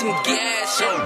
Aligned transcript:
some 0.00 0.22
gas 0.24 0.80
on. 0.80 1.00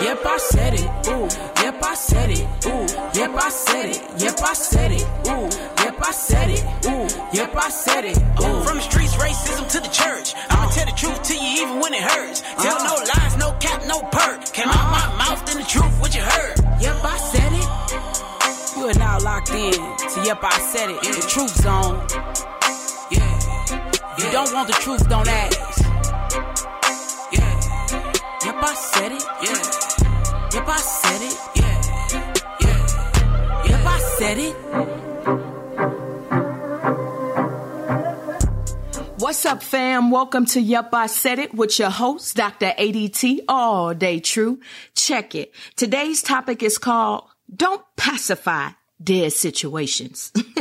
Yep, 0.00 0.24
I 0.24 0.38
said 0.38 0.74
it. 0.74 0.88
Ooh. 1.12 1.28
Yep, 1.62 1.82
I 1.82 1.94
said 1.94 2.30
it. 2.30 2.46
Ooh. 2.64 2.86
Yep, 3.12 3.34
I 3.36 3.48
said 3.50 3.86
it. 3.92 4.00
Yep, 4.22 4.40
I 4.40 4.52
said 4.54 4.92
it. 4.92 5.04
Ooh. 5.28 5.48
Yep, 5.84 5.96
I 6.00 6.12
said 6.12 6.50
it. 6.50 6.64
Ooh. 6.86 7.08
Yep, 7.36 7.56
I 7.56 7.68
said 7.68 8.04
it. 8.06 8.16
Ooh. 8.16 8.64
From 8.64 8.76
the 8.78 8.86
streets, 8.88 9.14
racism 9.16 9.68
to 9.68 9.80
the 9.80 9.92
church. 9.92 10.32
I'ma 10.48 10.70
tell 10.70 10.86
the 10.86 10.96
truth 10.96 11.22
to 11.24 11.34
you 11.34 11.62
even 11.62 11.78
when 11.78 11.92
it 11.92 12.00
hurts. 12.00 12.40
Tell 12.40 12.78
no 12.88 12.96
uh-huh. 12.96 13.20
lies, 13.20 13.36
no 13.36 13.52
cap, 13.60 13.82
no 13.86 14.00
perk. 14.08 14.44
Came 14.56 14.68
out 14.68 14.88
my 14.90 14.96
uh-huh. 14.96 15.18
mouth, 15.20 15.44
then 15.44 15.58
the 15.58 15.68
truth, 15.68 16.00
what 16.00 16.14
you 16.14 16.22
heard. 16.22 16.56
Yep, 16.80 16.96
I 17.04 17.16
said 17.32 17.52
it. 17.60 18.78
You 18.78 18.88
are 18.88 18.98
now 18.98 19.18
locked 19.20 19.50
in 19.50 19.72
to 19.72 20.18
Yep, 20.24 20.40
I 20.42 20.58
said 20.72 20.88
it. 20.88 21.00
The 21.02 21.26
truth 21.28 21.54
zone. 21.60 22.00
Yeah. 23.12 24.16
You 24.16 24.32
don't 24.32 24.52
want 24.54 24.68
the 24.68 24.78
truth, 24.80 25.06
don't 25.06 25.28
ask. 25.28 25.85
Yep, 28.56 28.64
I 28.64 28.74
said 28.74 29.12
it. 29.12 29.22
Yeah. 29.42 29.60
Yep, 30.54 30.66
I 30.66 30.76
said 30.78 31.20
it. 31.20 31.36
Yeah. 31.56 31.82
Yeah. 32.62 33.68
Yep, 33.68 33.84
I 33.84 33.98
said 34.16 34.38
it. 34.38 34.54
What's 39.18 39.44
up, 39.44 39.62
fam? 39.62 40.10
Welcome 40.10 40.46
to 40.46 40.60
Yup, 40.62 40.88
I 40.94 41.06
Said 41.06 41.38
It 41.38 41.52
with 41.54 41.78
your 41.78 41.90
host, 41.90 42.34
Dr. 42.34 42.72
ADT, 42.78 43.40
all 43.46 43.92
day 43.92 44.20
true. 44.20 44.58
Check 44.94 45.34
it. 45.34 45.52
Today's 45.76 46.22
topic 46.22 46.62
is 46.62 46.78
called 46.78 47.24
Don't 47.54 47.84
Pacify 47.96 48.70
Dead 49.02 49.34
Situations. 49.34 50.32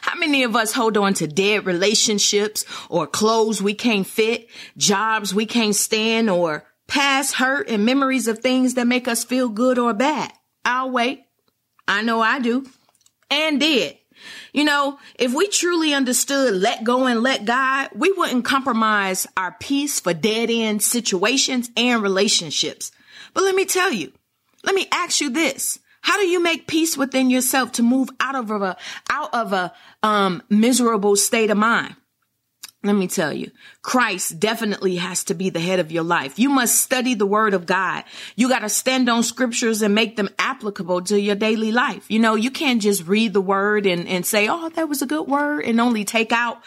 How 0.00 0.18
many 0.18 0.44
of 0.44 0.56
us 0.56 0.72
hold 0.72 0.96
on 0.96 1.12
to 1.14 1.26
dead 1.26 1.66
relationships 1.66 2.64
or 2.88 3.06
clothes 3.06 3.60
we 3.60 3.74
can't 3.74 4.06
fit, 4.06 4.48
jobs 4.78 5.34
we 5.34 5.44
can't 5.44 5.76
stand, 5.76 6.30
or 6.30 6.64
past 6.86 7.34
hurt 7.34 7.68
and 7.68 7.84
memories 7.84 8.28
of 8.28 8.38
things 8.38 8.74
that 8.74 8.86
make 8.86 9.08
us 9.08 9.24
feel 9.24 9.48
good 9.48 9.78
or 9.78 9.92
bad? 9.92 10.32
I'll 10.64 10.90
wait. 10.90 11.24
I 11.86 12.02
know 12.02 12.20
I 12.20 12.38
do. 12.40 12.66
And 13.30 13.60
did. 13.60 13.98
You 14.52 14.64
know, 14.64 14.98
if 15.18 15.34
we 15.34 15.48
truly 15.48 15.92
understood 15.92 16.54
let 16.54 16.84
go 16.84 17.06
and 17.06 17.22
let 17.22 17.44
God, 17.44 17.90
we 17.94 18.12
wouldn't 18.12 18.44
compromise 18.44 19.26
our 19.36 19.52
peace 19.58 20.00
for 20.00 20.14
dead 20.14 20.50
end 20.50 20.82
situations 20.82 21.70
and 21.76 22.02
relationships. 22.02 22.92
But 23.32 23.44
let 23.44 23.54
me 23.54 23.64
tell 23.64 23.92
you, 23.92 24.12
let 24.62 24.74
me 24.74 24.86
ask 24.92 25.20
you 25.20 25.30
this. 25.30 25.78
How 26.00 26.18
do 26.18 26.26
you 26.26 26.42
make 26.42 26.66
peace 26.66 26.96
within 26.96 27.30
yourself 27.30 27.72
to 27.72 27.82
move 27.82 28.10
out 28.20 28.34
of 28.34 28.50
a, 28.50 28.76
out 29.10 29.32
of 29.32 29.52
a, 29.52 29.72
um, 30.02 30.42
miserable 30.50 31.16
state 31.16 31.50
of 31.50 31.56
mind? 31.56 31.96
Let 32.84 32.96
me 32.96 33.08
tell 33.08 33.32
you, 33.32 33.50
Christ 33.80 34.38
definitely 34.38 34.96
has 34.96 35.24
to 35.24 35.34
be 35.34 35.48
the 35.48 35.58
head 35.58 35.80
of 35.80 35.90
your 35.90 36.02
life. 36.02 36.38
You 36.38 36.50
must 36.50 36.78
study 36.78 37.14
the 37.14 37.24
word 37.24 37.54
of 37.54 37.64
God. 37.64 38.04
You 38.36 38.46
got 38.50 38.58
to 38.58 38.68
stand 38.68 39.08
on 39.08 39.22
scriptures 39.22 39.80
and 39.80 39.94
make 39.94 40.16
them 40.16 40.28
applicable 40.38 41.00
to 41.04 41.18
your 41.18 41.34
daily 41.34 41.72
life. 41.72 42.10
You 42.10 42.18
know, 42.18 42.34
you 42.34 42.50
can't 42.50 42.82
just 42.82 43.06
read 43.06 43.32
the 43.32 43.40
word 43.40 43.86
and, 43.86 44.06
and 44.06 44.26
say, 44.26 44.48
Oh, 44.48 44.68
that 44.68 44.86
was 44.86 45.00
a 45.00 45.06
good 45.06 45.26
word 45.26 45.64
and 45.64 45.80
only 45.80 46.04
take 46.04 46.30
out 46.30 46.58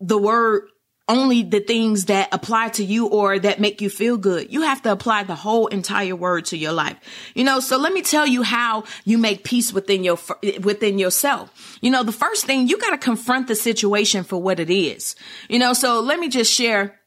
the 0.00 0.16
word 0.16 0.70
only 1.10 1.42
the 1.42 1.58
things 1.58 2.04
that 2.06 2.28
apply 2.32 2.68
to 2.68 2.84
you 2.84 3.08
or 3.08 3.38
that 3.38 3.60
make 3.60 3.80
you 3.80 3.90
feel 3.90 4.16
good. 4.16 4.52
You 4.52 4.62
have 4.62 4.80
to 4.82 4.92
apply 4.92 5.24
the 5.24 5.34
whole 5.34 5.66
entire 5.66 6.14
word 6.14 6.44
to 6.46 6.56
your 6.56 6.72
life. 6.72 6.96
You 7.34 7.42
know, 7.42 7.58
so 7.58 7.76
let 7.76 7.92
me 7.92 8.00
tell 8.00 8.26
you 8.26 8.42
how 8.42 8.84
you 9.04 9.18
make 9.18 9.42
peace 9.42 9.72
within 9.72 10.04
your, 10.04 10.18
within 10.62 10.98
yourself. 10.98 11.78
You 11.82 11.90
know, 11.90 12.04
the 12.04 12.12
first 12.12 12.46
thing 12.46 12.68
you 12.68 12.78
got 12.78 12.90
to 12.90 12.98
confront 12.98 13.48
the 13.48 13.56
situation 13.56 14.22
for 14.22 14.40
what 14.40 14.60
it 14.60 14.70
is. 14.70 15.16
You 15.48 15.58
know, 15.58 15.72
so 15.72 16.00
let 16.00 16.20
me 16.20 16.28
just 16.28 16.52
share 16.52 16.99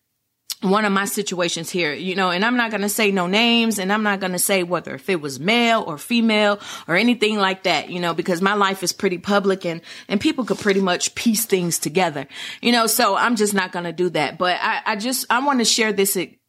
one 0.63 0.85
of 0.85 0.93
my 0.93 1.05
situations 1.05 1.69
here, 1.69 1.93
you 1.93 2.15
know, 2.15 2.29
and 2.29 2.45
I'm 2.45 2.55
not 2.55 2.71
going 2.71 2.81
to 2.81 2.89
say 2.89 3.11
no 3.11 3.27
names 3.27 3.79
and 3.79 3.91
I'm 3.91 4.03
not 4.03 4.19
going 4.19 4.31
to 4.31 4.39
say 4.39 4.63
whether 4.63 4.95
if 4.95 5.09
it 5.09 5.19
was 5.19 5.39
male 5.39 5.83
or 5.85 5.97
female 5.97 6.59
or 6.87 6.95
anything 6.95 7.37
like 7.37 7.63
that, 7.63 7.89
you 7.89 7.99
know, 7.99 8.13
because 8.13 8.41
my 8.41 8.53
life 8.53 8.81
is 8.81 8.93
pretty 8.93 9.17
public 9.17 9.65
and, 9.65 9.81
and 10.07 10.21
people 10.21 10.45
could 10.45 10.59
pretty 10.59 10.81
much 10.81 11.15
piece 11.15 11.45
things 11.45 11.79
together, 11.79 12.27
you 12.61 12.71
know, 12.71 12.87
so 12.87 13.15
I'm 13.15 13.35
just 13.35 13.53
not 13.53 13.73
going 13.73 13.85
to 13.85 13.93
do 13.93 14.09
that. 14.11 14.37
But 14.37 14.57
I, 14.61 14.81
I 14.85 14.95
just, 14.95 15.25
I 15.29 15.45
want 15.45 15.59
to 15.59 15.65
share 15.65 15.91
this 15.91 16.15
e- 16.15 16.39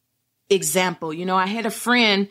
example. 0.49 1.13
You 1.13 1.25
know, 1.25 1.35
I 1.35 1.47
had 1.47 1.65
a 1.65 1.71
friend 1.71 2.29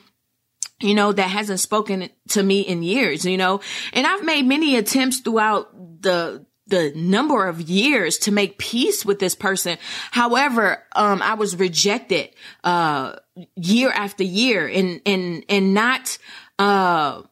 you 0.81 0.95
know, 0.95 1.13
that 1.13 1.31
hasn't 1.31 1.61
spoken 1.61 2.11
to 2.29 2.43
me 2.43 2.61
in 2.61 2.83
years, 2.83 3.25
you 3.25 3.37
know, 3.37 3.61
and 3.93 4.07
I've 4.07 4.25
made 4.25 4.45
many 4.45 4.77
attempts 4.77 5.21
throughout 5.21 6.03
the, 6.03 6.45
the 6.67 6.93
number 6.95 7.47
of 7.47 7.61
years 7.61 8.19
to 8.19 8.33
make 8.33 8.59
peace 8.59 9.05
with 9.05 9.19
this 9.19 9.35
person. 9.35 9.79
However, 10.11 10.83
um, 10.97 11.21
I 11.23 11.35
was 11.35 11.57
rejected, 11.57 12.31
uh, 12.63 13.17
year 13.57 13.91
after 13.91 14.25
year 14.25 14.67
and, 14.67 15.01
and, 15.05 15.45
and 15.49 15.75
not, 15.75 16.19
uh, 16.59 17.23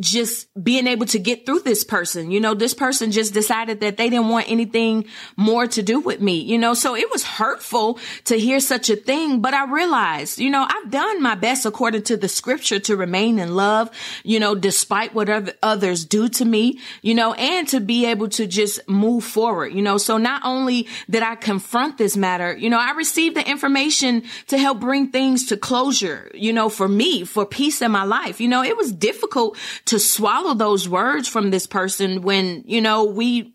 just 0.00 0.48
being 0.62 0.86
able 0.86 1.04
to 1.04 1.18
get 1.18 1.44
through 1.44 1.60
this 1.60 1.84
person. 1.84 2.30
You 2.30 2.40
know, 2.40 2.54
this 2.54 2.72
person 2.72 3.12
just 3.12 3.34
decided 3.34 3.80
that 3.80 3.98
they 3.98 4.08
didn't 4.08 4.30
want 4.30 4.50
anything 4.50 5.04
more 5.36 5.66
to 5.66 5.82
do 5.82 6.00
with 6.00 6.20
me, 6.20 6.40
you 6.40 6.56
know, 6.56 6.72
so 6.72 6.96
it 6.96 7.10
was 7.10 7.24
hurtful 7.24 7.98
to 8.24 8.38
hear 8.38 8.58
such 8.58 8.88
a 8.88 8.96
thing. 8.96 9.40
But 9.40 9.52
I 9.52 9.70
realized, 9.70 10.38
you 10.38 10.48
know, 10.48 10.66
I've 10.68 10.90
done 10.90 11.22
my 11.22 11.34
best 11.34 11.66
according 11.66 12.04
to 12.04 12.16
the 12.16 12.28
scripture 12.28 12.80
to 12.80 12.96
remain 12.96 13.38
in 13.38 13.54
love, 13.54 13.90
you 14.24 14.40
know, 14.40 14.54
despite 14.54 15.14
what 15.14 15.28
other, 15.28 15.52
others 15.62 16.06
do 16.06 16.28
to 16.30 16.44
me, 16.44 16.78
you 17.02 17.14
know, 17.14 17.34
and 17.34 17.68
to 17.68 17.80
be 17.80 18.06
able 18.06 18.28
to 18.30 18.46
just 18.46 18.88
move 18.88 19.24
forward, 19.24 19.74
you 19.74 19.82
know. 19.82 19.98
So 19.98 20.16
not 20.16 20.40
only 20.44 20.88
did 21.10 21.22
I 21.22 21.34
confront 21.34 21.98
this 21.98 22.16
matter, 22.16 22.56
you 22.56 22.70
know, 22.70 22.78
I 22.78 22.92
received 22.92 23.36
the 23.36 23.46
information 23.48 24.22
to 24.46 24.56
help 24.56 24.80
bring 24.80 25.10
things 25.10 25.46
to 25.48 25.58
closure, 25.58 26.30
you 26.32 26.54
know, 26.54 26.70
for 26.70 26.88
me, 26.88 27.24
for 27.24 27.44
peace 27.44 27.82
in 27.82 27.90
my 27.90 28.04
life. 28.04 28.40
You 28.40 28.48
know, 28.48 28.62
it 28.62 28.76
was 28.76 28.90
difficult 28.90 29.58
to 29.86 29.98
swallow 29.98 30.54
those 30.54 30.88
words 30.88 31.28
from 31.28 31.50
this 31.50 31.66
person 31.66 32.22
when, 32.22 32.64
you 32.66 32.80
know, 32.80 33.04
we 33.04 33.52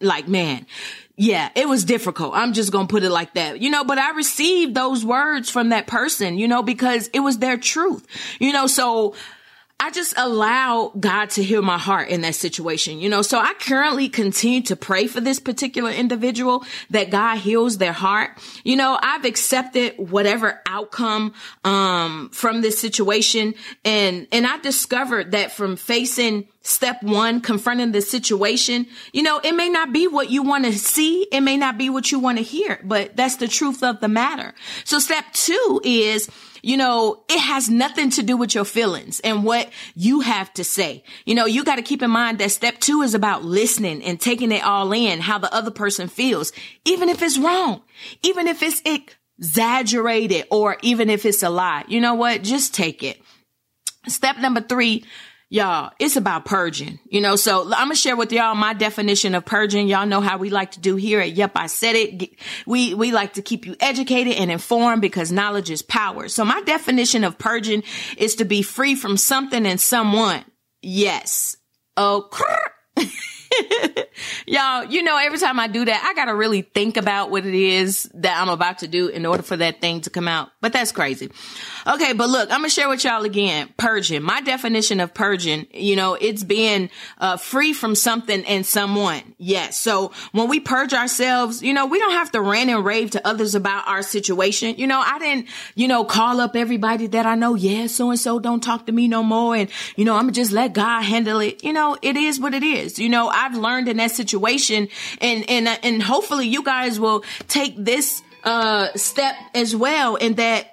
like, 0.00 0.28
man, 0.28 0.66
yeah, 1.16 1.50
it 1.54 1.68
was 1.68 1.84
difficult. 1.84 2.34
I'm 2.34 2.52
just 2.52 2.72
going 2.72 2.86
to 2.86 2.90
put 2.90 3.02
it 3.02 3.10
like 3.10 3.34
that, 3.34 3.60
you 3.60 3.70
know, 3.70 3.84
but 3.84 3.98
I 3.98 4.10
received 4.12 4.74
those 4.74 5.04
words 5.04 5.50
from 5.50 5.70
that 5.70 5.86
person, 5.86 6.38
you 6.38 6.48
know, 6.48 6.62
because 6.62 7.08
it 7.12 7.20
was 7.20 7.38
their 7.38 7.56
truth, 7.56 8.06
you 8.38 8.52
know, 8.52 8.66
so 8.66 9.14
I 9.82 9.90
just 9.90 10.14
allow 10.16 10.92
God 11.00 11.30
to 11.30 11.42
heal 11.42 11.60
my 11.60 11.76
heart 11.76 12.08
in 12.08 12.20
that 12.20 12.36
situation, 12.36 13.00
you 13.00 13.08
know. 13.08 13.20
So 13.20 13.40
I 13.40 13.52
currently 13.54 14.08
continue 14.08 14.62
to 14.62 14.76
pray 14.76 15.08
for 15.08 15.20
this 15.20 15.40
particular 15.40 15.90
individual 15.90 16.64
that 16.90 17.10
God 17.10 17.38
heals 17.38 17.78
their 17.78 17.92
heart. 17.92 18.30
You 18.62 18.76
know, 18.76 18.96
I've 19.02 19.24
accepted 19.24 19.94
whatever 19.98 20.60
outcome 20.68 21.34
um 21.64 22.30
from 22.32 22.60
this 22.60 22.78
situation 22.78 23.54
and 23.84 24.28
and 24.30 24.46
I 24.46 24.58
discovered 24.58 25.32
that 25.32 25.50
from 25.50 25.74
facing 25.74 26.46
step 26.60 27.02
1 27.02 27.40
confronting 27.40 27.90
the 27.90 28.02
situation, 28.02 28.86
you 29.12 29.24
know, 29.24 29.40
it 29.42 29.56
may 29.56 29.68
not 29.68 29.92
be 29.92 30.06
what 30.06 30.30
you 30.30 30.44
want 30.44 30.64
to 30.64 30.72
see, 30.72 31.26
it 31.32 31.40
may 31.40 31.56
not 31.56 31.76
be 31.76 31.90
what 31.90 32.12
you 32.12 32.20
want 32.20 32.38
to 32.38 32.44
hear, 32.44 32.78
but 32.84 33.16
that's 33.16 33.34
the 33.34 33.48
truth 33.48 33.82
of 33.82 33.98
the 33.98 34.06
matter. 34.06 34.54
So 34.84 35.00
step 35.00 35.24
2 35.32 35.80
is 35.82 36.30
you 36.62 36.76
know, 36.76 37.24
it 37.28 37.40
has 37.40 37.68
nothing 37.68 38.10
to 38.10 38.22
do 38.22 38.36
with 38.36 38.54
your 38.54 38.64
feelings 38.64 39.20
and 39.20 39.44
what 39.44 39.68
you 39.94 40.20
have 40.20 40.52
to 40.54 40.64
say. 40.64 41.02
You 41.26 41.34
know, 41.34 41.44
you 41.44 41.64
got 41.64 41.76
to 41.76 41.82
keep 41.82 42.02
in 42.02 42.10
mind 42.10 42.38
that 42.38 42.52
step 42.52 42.78
two 42.78 43.02
is 43.02 43.14
about 43.14 43.44
listening 43.44 44.02
and 44.04 44.20
taking 44.20 44.52
it 44.52 44.62
all 44.62 44.92
in, 44.92 45.20
how 45.20 45.38
the 45.38 45.52
other 45.52 45.72
person 45.72 46.06
feels, 46.06 46.52
even 46.84 47.08
if 47.08 47.20
it's 47.20 47.38
wrong, 47.38 47.82
even 48.22 48.46
if 48.46 48.62
it's 48.62 48.80
exaggerated 49.38 50.46
or 50.50 50.76
even 50.82 51.10
if 51.10 51.26
it's 51.26 51.42
a 51.42 51.50
lie. 51.50 51.84
You 51.88 52.00
know 52.00 52.14
what? 52.14 52.42
Just 52.42 52.74
take 52.74 53.02
it. 53.02 53.20
Step 54.06 54.38
number 54.38 54.60
three, 54.60 55.04
y'all, 55.52 55.92
it's 55.98 56.16
about 56.16 56.46
purging, 56.46 56.98
you 57.04 57.20
know, 57.20 57.36
so 57.36 57.64
I'm 57.64 57.68
gonna 57.68 57.94
share 57.94 58.16
with 58.16 58.32
y'all 58.32 58.54
my 58.54 58.72
definition 58.72 59.34
of 59.34 59.44
purging. 59.44 59.86
Y'all 59.86 60.06
know 60.06 60.22
how 60.22 60.38
we 60.38 60.48
like 60.48 60.72
to 60.72 60.80
do 60.80 60.96
here 60.96 61.20
at 61.20 61.32
Yep, 61.32 61.52
I 61.56 61.66
said 61.66 61.94
it. 61.94 62.30
We, 62.66 62.94
we 62.94 63.12
like 63.12 63.34
to 63.34 63.42
keep 63.42 63.66
you 63.66 63.76
educated 63.78 64.34
and 64.34 64.50
informed 64.50 65.02
because 65.02 65.30
knowledge 65.30 65.70
is 65.70 65.82
power. 65.82 66.28
So 66.28 66.44
my 66.46 66.62
definition 66.62 67.22
of 67.22 67.36
purging 67.36 67.82
is 68.16 68.36
to 68.36 68.46
be 68.46 68.62
free 68.62 68.94
from 68.94 69.18
something 69.18 69.66
and 69.66 69.78
someone. 69.78 70.42
Yes. 70.80 71.58
Oh, 71.98 72.30
Y'all, 74.46 74.84
you 74.84 75.02
know, 75.02 75.16
every 75.16 75.38
time 75.38 75.58
I 75.58 75.66
do 75.66 75.84
that, 75.84 76.04
I 76.04 76.14
gotta 76.14 76.34
really 76.34 76.62
think 76.62 76.96
about 76.96 77.30
what 77.30 77.46
it 77.46 77.54
is 77.54 78.10
that 78.14 78.40
I'm 78.40 78.48
about 78.48 78.78
to 78.78 78.88
do 78.88 79.08
in 79.08 79.26
order 79.26 79.42
for 79.42 79.56
that 79.56 79.80
thing 79.80 80.00
to 80.02 80.10
come 80.10 80.28
out. 80.28 80.50
But 80.60 80.72
that's 80.72 80.92
crazy. 80.92 81.30
Okay, 81.86 82.12
but 82.12 82.28
look, 82.28 82.50
I'm 82.50 82.58
gonna 82.58 82.70
share 82.70 82.88
with 82.88 83.04
y'all 83.04 83.24
again, 83.24 83.68
purging. 83.76 84.22
My 84.22 84.40
definition 84.40 85.00
of 85.00 85.14
purging, 85.14 85.66
you 85.72 85.96
know, 85.96 86.14
it's 86.14 86.44
being 86.44 86.90
uh, 87.18 87.36
free 87.36 87.72
from 87.72 87.94
something 87.94 88.44
and 88.44 88.64
someone. 88.64 89.22
Yes. 89.38 89.78
So 89.78 90.12
when 90.32 90.48
we 90.48 90.60
purge 90.60 90.94
ourselves, 90.94 91.62
you 91.62 91.72
know, 91.72 91.86
we 91.86 91.98
don't 91.98 92.12
have 92.12 92.30
to 92.32 92.40
rant 92.40 92.70
and 92.70 92.84
rave 92.84 93.10
to 93.12 93.26
others 93.26 93.54
about 93.54 93.88
our 93.88 94.02
situation. 94.02 94.76
You 94.76 94.86
know, 94.86 95.00
I 95.00 95.18
didn't, 95.18 95.48
you 95.74 95.88
know, 95.88 96.04
call 96.04 96.40
up 96.40 96.56
everybody 96.56 97.06
that 97.08 97.26
I 97.26 97.34
know. 97.34 97.54
Yeah, 97.54 97.86
so 97.86 98.10
and 98.10 98.20
so 98.20 98.38
don't 98.38 98.62
talk 98.62 98.86
to 98.86 98.92
me 98.92 99.08
no 99.08 99.22
more. 99.22 99.56
And, 99.56 99.70
you 99.96 100.04
know, 100.04 100.16
I'm 100.16 100.32
just 100.32 100.52
let 100.52 100.72
God 100.72 101.02
handle 101.02 101.40
it. 101.40 101.64
You 101.64 101.72
know, 101.72 101.96
it 102.02 102.16
is 102.16 102.38
what 102.38 102.54
it 102.54 102.62
is. 102.62 102.98
You 102.98 103.08
know, 103.08 103.30
I've 103.42 103.56
learned 103.56 103.88
in 103.88 103.96
that 103.98 104.12
situation 104.12 104.88
and, 105.20 105.48
and, 105.48 105.68
uh, 105.68 105.76
and 105.82 106.02
hopefully 106.02 106.46
you 106.46 106.62
guys 106.62 107.00
will 107.00 107.24
take 107.48 107.74
this, 107.76 108.22
uh, 108.44 108.88
step 108.94 109.34
as 109.54 109.74
well 109.74 110.16
in 110.16 110.34
that 110.34 110.68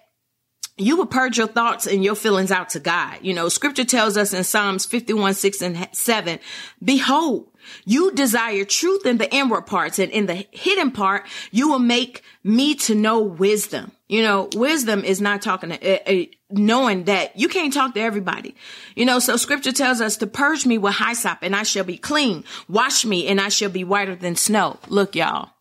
you 0.79 0.95
will 0.95 1.05
purge 1.05 1.37
your 1.37 1.47
thoughts 1.47 1.87
and 1.87 2.03
your 2.03 2.15
feelings 2.15 2.51
out 2.51 2.69
to 2.69 2.79
God. 2.79 3.19
You 3.21 3.33
know, 3.33 3.49
scripture 3.49 3.83
tells 3.83 4.17
us 4.17 4.33
in 4.33 4.43
Psalms 4.43 4.85
51, 4.85 5.33
6 5.33 5.61
and 5.61 5.89
7, 5.91 6.39
behold, 6.83 7.51
you 7.85 8.11
desire 8.11 8.63
truth 8.63 9.05
in 9.05 9.17
the 9.17 9.31
inward 9.33 9.63
parts 9.63 9.99
and 9.99 10.11
in 10.11 10.25
the 10.25 10.47
hidden 10.51 10.91
part, 10.91 11.27
you 11.51 11.69
will 11.69 11.79
make 11.79 12.23
me 12.43 12.75
to 12.75 12.95
know 12.95 13.19
wisdom. 13.19 13.91
You 14.09 14.23
know, 14.23 14.49
wisdom 14.55 15.03
is 15.05 15.21
not 15.21 15.43
talking 15.43 15.69
to, 15.69 15.75
uh, 15.77 16.21
uh, 16.21 16.25
knowing 16.49 17.03
that 17.03 17.37
you 17.37 17.47
can't 17.47 17.71
talk 17.71 17.93
to 17.93 18.01
everybody. 18.01 18.55
You 18.95 19.05
know, 19.05 19.19
so 19.19 19.37
scripture 19.37 19.71
tells 19.71 20.01
us 20.01 20.17
to 20.17 20.27
purge 20.27 20.65
me 20.65 20.79
with 20.79 20.95
hyssop 20.95 21.37
and 21.43 21.55
I 21.55 21.61
shall 21.61 21.83
be 21.83 21.97
clean. 21.97 22.43
Wash 22.67 23.05
me 23.05 23.27
and 23.27 23.39
I 23.39 23.49
shall 23.49 23.69
be 23.69 23.83
whiter 23.83 24.15
than 24.15 24.35
snow. 24.35 24.79
Look, 24.87 25.15
y'all, 25.15 25.51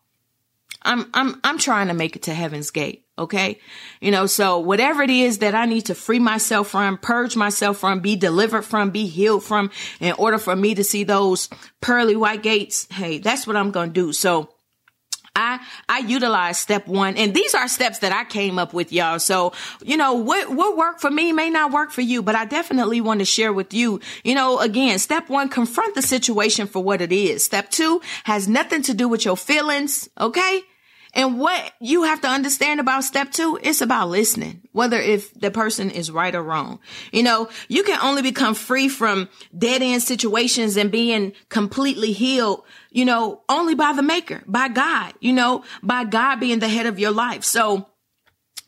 I'm, 0.81 1.11
I'm, 1.13 1.39
I'm 1.43 1.59
trying 1.59 1.89
to 1.89 1.93
make 1.93 2.15
it 2.15 2.23
to 2.23 2.33
heaven's 2.33 2.71
gate. 2.71 3.05
Okay. 3.19 3.59
You 4.01 4.09
know, 4.09 4.25
so 4.25 4.57
whatever 4.57 5.03
it 5.03 5.11
is 5.11 5.39
that 5.39 5.53
I 5.53 5.65
need 5.65 5.85
to 5.87 5.95
free 5.95 6.19
myself 6.19 6.69
from, 6.69 6.97
purge 6.97 7.35
myself 7.35 7.77
from, 7.77 7.99
be 7.99 8.15
delivered 8.15 8.63
from, 8.63 8.89
be 8.89 9.05
healed 9.05 9.43
from 9.43 9.69
in 9.99 10.13
order 10.13 10.39
for 10.39 10.55
me 10.55 10.73
to 10.73 10.83
see 10.83 11.03
those 11.03 11.49
pearly 11.81 12.15
white 12.15 12.41
gates. 12.41 12.87
Hey, 12.89 13.19
that's 13.19 13.45
what 13.45 13.57
I'm 13.57 13.69
going 13.69 13.89
to 13.89 13.93
do. 13.93 14.11
So 14.11 14.49
I, 15.35 15.59
I 15.87 15.99
utilize 15.99 16.57
step 16.57 16.87
one 16.87 17.17
and 17.17 17.33
these 17.33 17.53
are 17.55 17.67
steps 17.67 17.99
that 17.99 18.11
I 18.11 18.23
came 18.25 18.59
up 18.59 18.73
with 18.73 18.91
y'all. 18.91 19.19
So, 19.19 19.53
you 19.83 19.97
know, 19.97 20.13
what, 20.13 20.51
what 20.51 20.77
worked 20.77 21.01
for 21.01 21.11
me 21.11 21.31
may 21.31 21.49
not 21.49 21.71
work 21.71 21.91
for 21.91 22.01
you, 22.01 22.21
but 22.21 22.35
I 22.35 22.45
definitely 22.45 23.01
want 23.01 23.19
to 23.19 23.25
share 23.25 23.53
with 23.53 23.73
you, 23.73 23.99
you 24.23 24.35
know, 24.35 24.59
again, 24.59 24.99
step 24.99 25.29
one, 25.29 25.49
confront 25.49 25.95
the 25.95 26.01
situation 26.01 26.67
for 26.67 26.83
what 26.83 27.01
it 27.01 27.11
is. 27.11 27.43
Step 27.43 27.69
two 27.69 28.01
has 28.23 28.47
nothing 28.47 28.81
to 28.83 28.93
do 28.93 29.07
with 29.07 29.25
your 29.25 29.37
feelings. 29.37 30.09
Okay. 30.19 30.63
And 31.13 31.39
what 31.39 31.73
you 31.79 32.03
have 32.03 32.21
to 32.21 32.27
understand 32.27 32.79
about 32.79 33.03
step 33.03 33.31
two, 33.31 33.59
it's 33.61 33.81
about 33.81 34.09
listening, 34.09 34.61
whether 34.73 34.99
if 34.99 35.33
the 35.33 35.49
person 35.49 35.89
is 35.89 36.11
right 36.11 36.33
or 36.35 36.43
wrong. 36.43 36.79
You 37.11 37.23
know, 37.23 37.49
you 37.67 37.83
can 37.83 37.99
only 38.01 38.21
become 38.21 38.53
free 38.53 38.89
from 38.89 39.27
dead 39.57 39.81
end 39.81 40.03
situations 40.03 40.77
and 40.77 40.91
being 40.91 41.33
completely 41.49 42.11
healed, 42.11 42.63
you 42.91 43.05
know, 43.05 43.41
only 43.49 43.73
by 43.73 43.93
the 43.93 44.03
maker, 44.03 44.43
by 44.45 44.67
God, 44.67 45.13
you 45.19 45.33
know, 45.33 45.63
by 45.81 46.03
God 46.03 46.39
being 46.39 46.59
the 46.59 46.69
head 46.69 46.85
of 46.85 46.99
your 46.99 47.11
life. 47.11 47.43
So, 47.43 47.87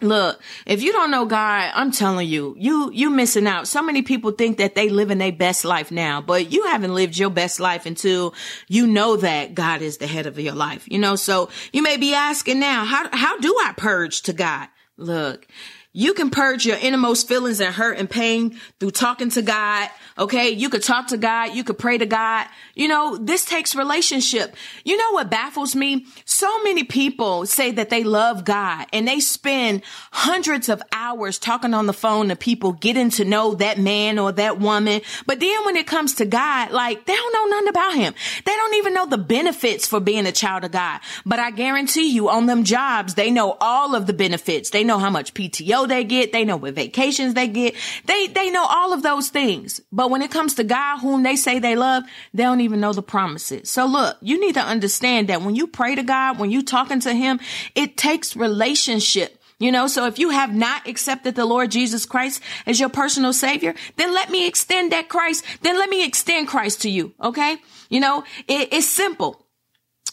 Look, 0.02 0.42
if 0.66 0.82
you 0.82 0.92
don't 0.92 1.12
know 1.12 1.26
God, 1.26 1.72
I'm 1.76 1.92
telling 1.92 2.28
you, 2.28 2.56
you, 2.58 2.92
you 2.92 3.12
missing 3.12 3.46
out. 3.46 3.68
So 3.68 3.84
many 3.84 4.02
people 4.02 4.32
think 4.32 4.58
that 4.58 4.74
they 4.74 4.90
live 4.90 5.12
in 5.12 5.20
their 5.20 5.32
best 5.32 5.64
life 5.64 5.92
now, 5.92 6.22
but 6.22 6.52
you 6.52 6.66
haven't 6.66 6.96
lived 6.96 7.18
your 7.18 7.30
best 7.30 7.60
life 7.60 7.86
until 7.86 8.34
you 8.68 8.88
know 8.88 9.16
that 9.18 9.54
God 9.54 9.84
is 9.84 9.98
the 9.98 10.08
head 10.08 10.26
of 10.26 10.40
your 10.40 10.56
life, 10.56 10.88
you 10.88 10.98
know? 10.98 11.16
So 11.16 11.50
you 11.72 11.84
may 11.84 11.98
be 11.98 12.16
asking 12.16 12.60
now, 12.60 12.84
how, 12.84 13.10
how 13.12 13.38
do 13.40 13.56
I 13.64 13.74
purge 13.78 14.24
to 14.24 14.34
God? 14.34 14.70
Look, 14.98 15.48
you 15.94 16.14
can 16.14 16.30
purge 16.30 16.66
your 16.66 16.78
innermost 16.78 17.28
feelings 17.28 17.60
and 17.60 17.74
hurt 17.76 17.98
and 17.98 18.10
pain 18.10 18.58
through 18.80 18.92
talking 18.92 19.30
to 19.32 19.42
God. 19.42 19.90
Okay. 20.18 20.50
You 20.50 20.70
could 20.70 20.84
talk 20.84 21.08
to 21.08 21.18
God. 21.18 21.54
You 21.54 21.66
could 21.66 21.78
pray 21.78 21.98
to 21.98 22.06
God. 22.06 22.48
You 22.76 22.88
know, 22.88 23.18
this 23.18 23.44
takes 23.44 23.76
relationship. 23.76 24.56
You 24.86 24.96
know 24.96 25.12
what 25.12 25.30
baffles 25.30 25.76
me? 25.76 26.06
So 26.24 26.64
many 26.64 26.86
people 26.86 27.46
say 27.46 27.72
that 27.72 27.90
they 27.90 28.06
love 28.06 28.46
God 28.46 28.88
and 28.94 29.06
they 29.06 29.20
spend 29.20 29.82
hundreds 30.12 30.70
of 30.70 30.82
hours 30.94 31.38
talking 31.38 31.74
on 31.74 31.88
the 31.88 31.94
phone 31.94 32.30
to 32.30 32.38
people, 32.38 32.72
getting 32.72 33.10
to 33.12 33.26
know 33.26 33.56
that 33.56 33.78
man 33.78 34.18
or 34.18 34.32
that 34.32 34.60
woman. 34.60 35.02
But 35.26 35.42
then 35.42 35.66
when 35.66 35.76
it 35.76 35.88
comes 35.88 36.16
to 36.16 36.26
God, 36.26 36.72
like 36.72 37.06
they 37.06 37.16
don't 37.16 37.34
know 37.34 37.58
nothing 37.58 37.68
about 37.68 37.96
him. 37.96 38.14
They 38.46 38.56
don't 38.56 38.76
even 38.76 38.94
know 38.94 39.08
the 39.08 39.18
benefits 39.18 39.88
for 39.88 40.00
being 40.00 40.26
a 40.26 40.32
child 40.32 40.64
of 40.64 40.72
God. 40.72 41.02
But 41.26 41.40
I 41.40 41.52
guarantee 41.52 42.12
you 42.12 42.30
on 42.30 42.46
them 42.46 42.64
jobs, 42.64 43.16
they 43.16 43.30
know 43.30 43.58
all 43.60 43.94
of 43.94 44.08
the 44.08 44.14
benefits. 44.14 44.70
They 44.70 44.86
know 44.86 44.98
how 44.98 45.10
much 45.10 45.34
PTO 45.34 45.81
they 45.86 46.04
get. 46.04 46.32
They 46.32 46.46
know 46.46 46.58
what 46.58 46.74
vacations 46.74 47.34
they 47.34 47.48
get. 47.48 47.76
They, 48.06 48.28
they 48.28 48.50
know 48.50 48.66
all 48.66 48.94
of 48.94 49.04
those 49.04 49.30
things. 49.30 49.82
But 49.92 50.10
when 50.10 50.22
it 50.22 50.32
comes 50.32 50.56
to 50.56 50.64
God, 50.64 51.00
whom 51.00 51.24
they 51.24 51.36
say 51.36 51.60
they 51.60 51.76
love, 51.76 52.04
they 52.34 52.44
don't 52.44 52.62
even 52.62 52.80
know 52.80 52.94
the 52.94 53.02
promises. 53.02 53.70
So 53.70 53.86
look, 53.86 54.18
you 54.22 54.40
need 54.40 54.56
to 54.56 54.62
understand 54.62 55.30
that 55.30 55.42
when 55.42 55.56
you 55.56 55.68
pray 55.68 55.96
to 55.96 56.04
God, 56.04 56.40
when 56.40 56.52
you 56.52 56.64
talking 56.64 57.00
to 57.02 57.14
him, 57.14 57.40
it 57.76 57.98
takes 57.98 58.36
relationship. 58.36 59.38
You 59.60 59.72
know, 59.72 59.86
so 59.86 60.08
if 60.08 60.18
you 60.18 60.32
have 60.32 60.56
not 60.56 60.88
accepted 60.88 61.36
the 61.36 61.46
Lord 61.46 61.70
Jesus 61.70 62.08
Christ 62.08 62.42
as 62.66 62.80
your 62.80 62.90
personal 62.90 63.32
savior, 63.32 63.76
then 63.96 64.12
let 64.12 64.32
me 64.32 64.48
extend 64.48 64.92
that 64.92 65.08
Christ. 65.08 65.46
Then 65.62 65.78
let 65.78 65.88
me 65.88 66.04
extend 66.04 66.48
Christ 66.48 66.82
to 66.82 66.90
you. 66.90 67.14
Okay. 67.22 67.58
You 67.88 68.00
know, 68.00 68.24
it, 68.48 68.70
it's 68.72 68.90
simple 68.90 69.41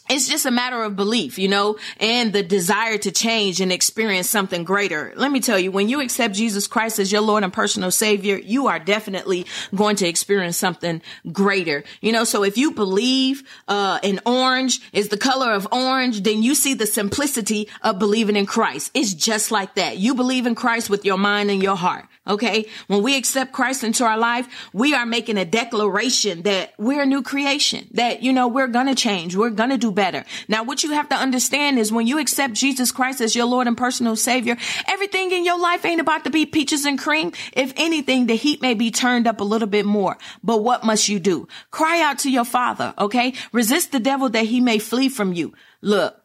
it's 0.09 0.27
just 0.27 0.45
a 0.45 0.51
matter 0.51 0.81
of 0.81 0.95
belief, 0.95 1.37
you 1.37 1.47
know, 1.47 1.77
and 1.99 2.33
the 2.33 2.43
desire 2.43 2.97
to 2.97 3.11
change 3.11 3.61
and 3.61 3.71
experience 3.71 4.29
something 4.29 4.63
greater. 4.63 5.13
Let 5.15 5.31
me 5.31 5.39
tell 5.39 5.59
you, 5.59 5.71
when 5.71 5.87
you 5.87 6.01
accept 6.01 6.33
Jesus 6.33 6.67
Christ 6.67 6.99
as 6.99 7.11
your 7.11 7.21
Lord 7.21 7.43
and 7.43 7.53
personal 7.53 7.91
savior, 7.91 8.37
you 8.37 8.67
are 8.67 8.79
definitely 8.79 9.45
going 9.75 9.95
to 9.97 10.07
experience 10.07 10.57
something 10.57 11.01
greater. 11.31 11.83
You 12.01 12.11
know, 12.11 12.23
so 12.23 12.43
if 12.43 12.57
you 12.57 12.71
believe, 12.71 13.43
uh, 13.67 13.99
an 14.03 14.19
orange 14.25 14.81
is 14.91 15.09
the 15.09 15.17
color 15.17 15.53
of 15.53 15.67
orange, 15.71 16.21
then 16.21 16.41
you 16.41 16.55
see 16.55 16.73
the 16.73 16.87
simplicity 16.87 17.69
of 17.83 17.99
believing 17.99 18.35
in 18.35 18.47
Christ. 18.47 18.91
It's 18.93 19.13
just 19.13 19.51
like 19.51 19.75
that. 19.75 19.97
You 19.97 20.15
believe 20.15 20.47
in 20.47 20.55
Christ 20.55 20.89
with 20.89 21.05
your 21.05 21.17
mind 21.17 21.51
and 21.51 21.61
your 21.61 21.75
heart. 21.75 22.05
Okay. 22.27 22.67
When 22.87 23.01
we 23.01 23.17
accept 23.17 23.53
Christ 23.53 23.83
into 23.83 24.05
our 24.05 24.17
life, 24.17 24.47
we 24.71 24.93
are 24.93 25.05
making 25.05 25.37
a 25.37 25.45
declaration 25.45 26.43
that 26.43 26.73
we're 26.77 27.01
a 27.01 27.05
new 27.05 27.23
creation, 27.23 27.87
that, 27.93 28.21
you 28.21 28.33
know, 28.33 28.47
we're 28.47 28.67
going 28.67 28.85
to 28.85 28.95
change. 28.95 29.35
We're 29.35 29.49
going 29.49 29.71
to 29.71 29.77
do 29.77 29.91
better. 29.99 30.23
Now, 30.47 30.63
what 30.63 30.81
you 30.81 30.91
have 30.91 31.09
to 31.09 31.15
understand 31.15 31.77
is 31.77 31.91
when 31.91 32.07
you 32.07 32.19
accept 32.19 32.53
Jesus 32.53 32.89
Christ 32.89 33.19
as 33.19 33.35
your 33.35 33.47
Lord 33.47 33.67
and 33.67 33.75
personal 33.75 34.15
savior, 34.15 34.55
everything 34.87 35.33
in 35.33 35.43
your 35.43 35.59
life 35.59 35.83
ain't 35.83 35.99
about 35.99 36.23
to 36.23 36.29
be 36.29 36.45
peaches 36.45 36.85
and 36.85 36.97
cream. 36.97 37.33
If 37.51 37.73
anything, 37.75 38.25
the 38.25 38.37
heat 38.37 38.61
may 38.61 38.75
be 38.75 38.91
turned 38.91 39.27
up 39.27 39.41
a 39.41 39.43
little 39.43 39.67
bit 39.67 39.85
more. 39.85 40.17
But 40.41 40.63
what 40.63 40.85
must 40.85 41.09
you 41.09 41.19
do? 41.19 41.49
Cry 41.69 42.01
out 42.01 42.19
to 42.19 42.31
your 42.31 42.45
father. 42.45 42.93
Okay. 42.97 43.33
Resist 43.51 43.91
the 43.91 43.99
devil 43.99 44.29
that 44.29 44.45
he 44.45 44.61
may 44.61 44.79
flee 44.79 45.09
from 45.09 45.33
you. 45.33 45.53
Look, 45.81 46.15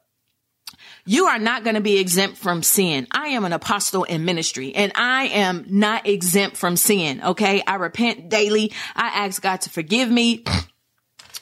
you 1.04 1.24
are 1.26 1.40
not 1.40 1.64
going 1.64 1.74
to 1.74 1.82
be 1.82 1.98
exempt 1.98 2.36
from 2.36 2.62
sin. 2.62 3.08
I 3.10 3.30
am 3.30 3.44
an 3.44 3.52
apostle 3.52 4.04
in 4.04 4.24
ministry 4.24 4.72
and 4.72 4.92
I 4.94 5.24
am 5.24 5.66
not 5.68 6.06
exempt 6.06 6.56
from 6.56 6.76
sin. 6.76 7.20
Okay. 7.22 7.60
I 7.66 7.74
repent 7.74 8.28
daily. 8.28 8.70
I 8.94 9.08
ask 9.26 9.42
God 9.42 9.62
to 9.62 9.70
forgive 9.70 10.08
me. 10.08 10.44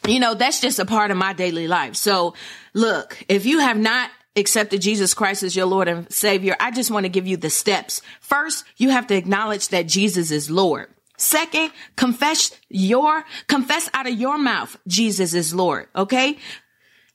You 0.06 0.19
know, 0.19 0.34
that's 0.34 0.60
just 0.60 0.78
a 0.78 0.84
part 0.84 1.10
of 1.10 1.16
my 1.16 1.32
daily 1.32 1.69
life. 1.69 1.96
So 1.96 2.34
look, 2.75 3.22
if 3.28 3.46
you 3.46 3.60
have 3.60 3.78
not 3.78 4.10
accepted 4.34 4.81
Jesus 4.81 5.14
Christ 5.14 5.43
as 5.43 5.54
your 5.54 5.66
Lord 5.66 5.88
and 5.88 6.11
Savior, 6.12 6.56
I 6.59 6.71
just 6.71 6.90
want 6.90 7.04
to 7.04 7.11
give 7.11 7.26
you 7.26 7.37
the 7.37 7.50
steps. 7.50 8.02
First, 8.21 8.64
you 8.76 8.90
have 8.90 9.06
to 9.09 9.16
acknowledge 9.16 9.68
that 9.68 9.87
Jesus 9.87 10.30
is 10.30 10.50
Lord. 10.50 10.88
Second, 11.16 11.71
confess 11.94 12.50
your, 12.68 13.25
confess 13.47 13.88
out 13.94 14.09
of 14.09 14.14
your 14.14 14.38
mouth, 14.38 14.76
Jesus 14.88 15.35
is 15.35 15.54
Lord. 15.54 15.87
Okay. 15.94 16.37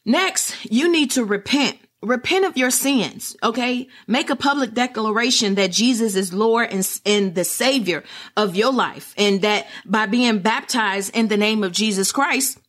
Next, 0.05 0.55
you 0.71 0.89
need 0.89 1.11
to 1.11 1.25
repent 1.25 1.79
repent 2.01 2.45
of 2.45 2.55
your 2.55 2.69
sins. 2.69 3.35
Okay. 3.43 3.87
Make 4.07 4.29
a 4.29 4.35
public 4.35 4.73
declaration 4.73 5.55
that 5.55 5.71
Jesus 5.71 6.15
is 6.15 6.31
Lord 6.31 6.71
and, 6.71 6.87
and 7.05 7.35
the 7.35 7.43
savior 7.43 8.03
of 8.37 8.55
your 8.55 8.71
life. 8.71 9.13
And 9.17 9.41
that 9.41 9.67
by 9.85 10.05
being 10.05 10.39
baptized 10.39 11.15
in 11.15 11.27
the 11.27 11.37
name 11.37 11.63
of 11.63 11.71
Jesus 11.71 12.11
Christ, 12.11 12.59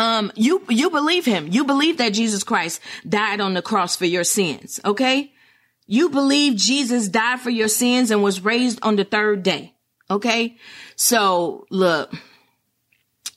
um, 0.00 0.32
you, 0.34 0.64
you 0.70 0.88
believe 0.88 1.26
him. 1.26 1.48
You 1.48 1.64
believe 1.64 1.98
that 1.98 2.14
Jesus 2.14 2.42
Christ 2.42 2.80
died 3.06 3.38
on 3.38 3.52
the 3.52 3.60
cross 3.60 3.96
for 3.96 4.06
your 4.06 4.24
sins. 4.24 4.80
Okay. 4.82 5.32
You 5.86 6.08
believe 6.08 6.56
Jesus 6.56 7.08
died 7.08 7.40
for 7.40 7.50
your 7.50 7.68
sins 7.68 8.10
and 8.10 8.22
was 8.22 8.42
raised 8.42 8.78
on 8.82 8.96
the 8.96 9.04
third 9.04 9.42
day. 9.42 9.74
Okay. 10.10 10.56
So 10.96 11.66
look, 11.68 12.14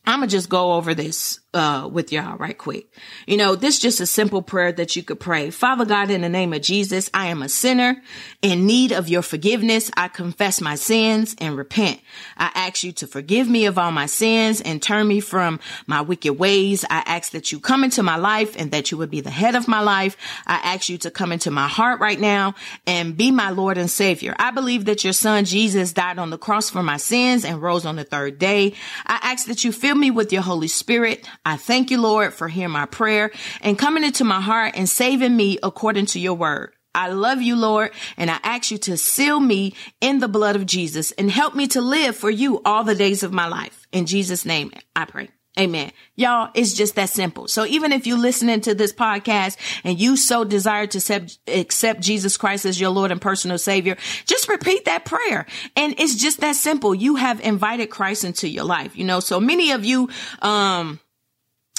I'm 0.05 0.19
gonna 0.19 0.27
just 0.27 0.47
go 0.47 0.73
over 0.73 0.93
this 0.93 1.39
uh, 1.53 1.87
with 1.91 2.11
y'all 2.11 2.37
right 2.37 2.57
quick. 2.57 2.87
You 3.27 3.37
know, 3.37 3.55
this 3.55 3.75
is 3.75 3.81
just 3.81 3.99
a 3.99 4.05
simple 4.05 4.41
prayer 4.41 4.71
that 4.71 4.95
you 4.95 5.03
could 5.03 5.19
pray. 5.19 5.49
Father 5.49 5.85
God, 5.85 6.09
in 6.09 6.21
the 6.21 6.29
name 6.29 6.53
of 6.53 6.61
Jesus, 6.61 7.09
I 7.13 7.27
am 7.27 7.41
a 7.41 7.49
sinner 7.49 8.01
in 8.41 8.65
need 8.65 8.91
of 8.91 9.09
your 9.09 9.21
forgiveness. 9.21 9.91
I 9.95 10.07
confess 10.07 10.61
my 10.61 10.75
sins 10.75 11.35
and 11.39 11.55
repent. 11.57 11.99
I 12.37 12.51
ask 12.55 12.83
you 12.83 12.91
to 12.93 13.07
forgive 13.07 13.47
me 13.47 13.65
of 13.65 13.77
all 13.77 13.91
my 13.91 14.07
sins 14.07 14.61
and 14.61 14.81
turn 14.81 15.07
me 15.07 15.19
from 15.19 15.59
my 15.85 16.01
wicked 16.01 16.33
ways. 16.33 16.85
I 16.89 17.03
ask 17.05 17.31
that 17.31 17.51
you 17.51 17.59
come 17.59 17.83
into 17.83 18.03
my 18.03 18.15
life 18.15 18.55
and 18.57 18.71
that 18.71 18.91
you 18.91 18.97
would 18.97 19.11
be 19.11 19.21
the 19.21 19.29
head 19.29 19.55
of 19.55 19.67
my 19.67 19.81
life. 19.81 20.17
I 20.47 20.55
ask 20.55 20.89
you 20.89 20.97
to 20.99 21.11
come 21.11 21.31
into 21.31 21.51
my 21.51 21.67
heart 21.67 21.99
right 21.99 22.19
now 22.19 22.55
and 22.87 23.15
be 23.15 23.31
my 23.31 23.51
Lord 23.51 23.77
and 23.77 23.89
Savior. 23.89 24.35
I 24.39 24.51
believe 24.51 24.85
that 24.85 25.03
your 25.03 25.13
son 25.13 25.45
Jesus 25.45 25.93
died 25.93 26.19
on 26.19 26.29
the 26.29 26.37
cross 26.37 26.69
for 26.69 26.83
my 26.83 26.97
sins 26.97 27.45
and 27.45 27.61
rose 27.61 27.85
on 27.85 27.95
the 27.95 28.03
third 28.03 28.39
day. 28.39 28.73
I 29.05 29.19
ask 29.21 29.47
that 29.47 29.63
you 29.63 29.71
fill 29.71 29.95
me 29.95 30.11
with 30.11 30.33
your 30.33 30.41
Holy 30.41 30.67
Spirit. 30.67 31.27
I 31.45 31.57
thank 31.57 31.91
you, 31.91 31.99
Lord, 31.99 32.33
for 32.33 32.47
hearing 32.47 32.71
my 32.71 32.85
prayer 32.85 33.31
and 33.61 33.77
coming 33.77 34.03
into 34.03 34.23
my 34.23 34.41
heart 34.41 34.73
and 34.75 34.87
saving 34.87 35.35
me 35.35 35.59
according 35.61 36.05
to 36.07 36.19
your 36.19 36.35
word. 36.35 36.73
I 36.95 37.09
love 37.09 37.41
you, 37.41 37.55
Lord, 37.55 37.91
and 38.17 38.29
I 38.29 38.39
ask 38.43 38.69
you 38.69 38.77
to 38.79 38.97
seal 38.97 39.39
me 39.39 39.73
in 39.99 40.19
the 40.19 40.27
blood 40.27 40.55
of 40.55 40.65
Jesus 40.65 41.11
and 41.13 41.29
help 41.29 41.55
me 41.55 41.67
to 41.69 41.81
live 41.81 42.15
for 42.15 42.29
you 42.29 42.61
all 42.63 42.83
the 42.83 42.95
days 42.95 43.23
of 43.23 43.33
my 43.33 43.47
life. 43.47 43.87
In 43.91 44.05
Jesus' 44.05 44.45
name, 44.45 44.71
I 44.95 45.05
pray. 45.05 45.29
Amen. 45.59 45.91
Y'all, 46.15 46.49
it's 46.55 46.73
just 46.73 46.95
that 46.95 47.09
simple. 47.09 47.47
So 47.47 47.63
even 47.65 47.91
if 47.91 48.07
you're 48.07 48.17
listening 48.17 48.61
to 48.61 48.73
this 48.73 48.91
podcast 48.91 49.55
and 49.83 49.99
you 49.99 50.17
so 50.17 50.43
desire 50.43 50.87
to 50.87 50.97
accept, 50.97 51.37
accept 51.47 52.01
Jesus 52.01 52.37
Christ 52.37 52.65
as 52.65 52.79
your 52.79 52.89
Lord 52.89 53.11
and 53.11 53.21
personal 53.21 53.59
savior, 53.59 53.95
just 54.25 54.49
repeat 54.49 54.85
that 54.85 55.05
prayer. 55.05 55.45
And 55.75 55.93
it's 55.99 56.15
just 56.15 56.39
that 56.39 56.55
simple. 56.55 56.95
You 56.95 57.17
have 57.17 57.39
invited 57.39 57.91
Christ 57.91 58.23
into 58.23 58.47
your 58.47 58.63
life, 58.63 58.97
you 58.97 59.03
know, 59.03 59.19
so 59.19 59.39
many 59.39 59.71
of 59.71 59.85
you, 59.85 60.09
um, 60.41 60.99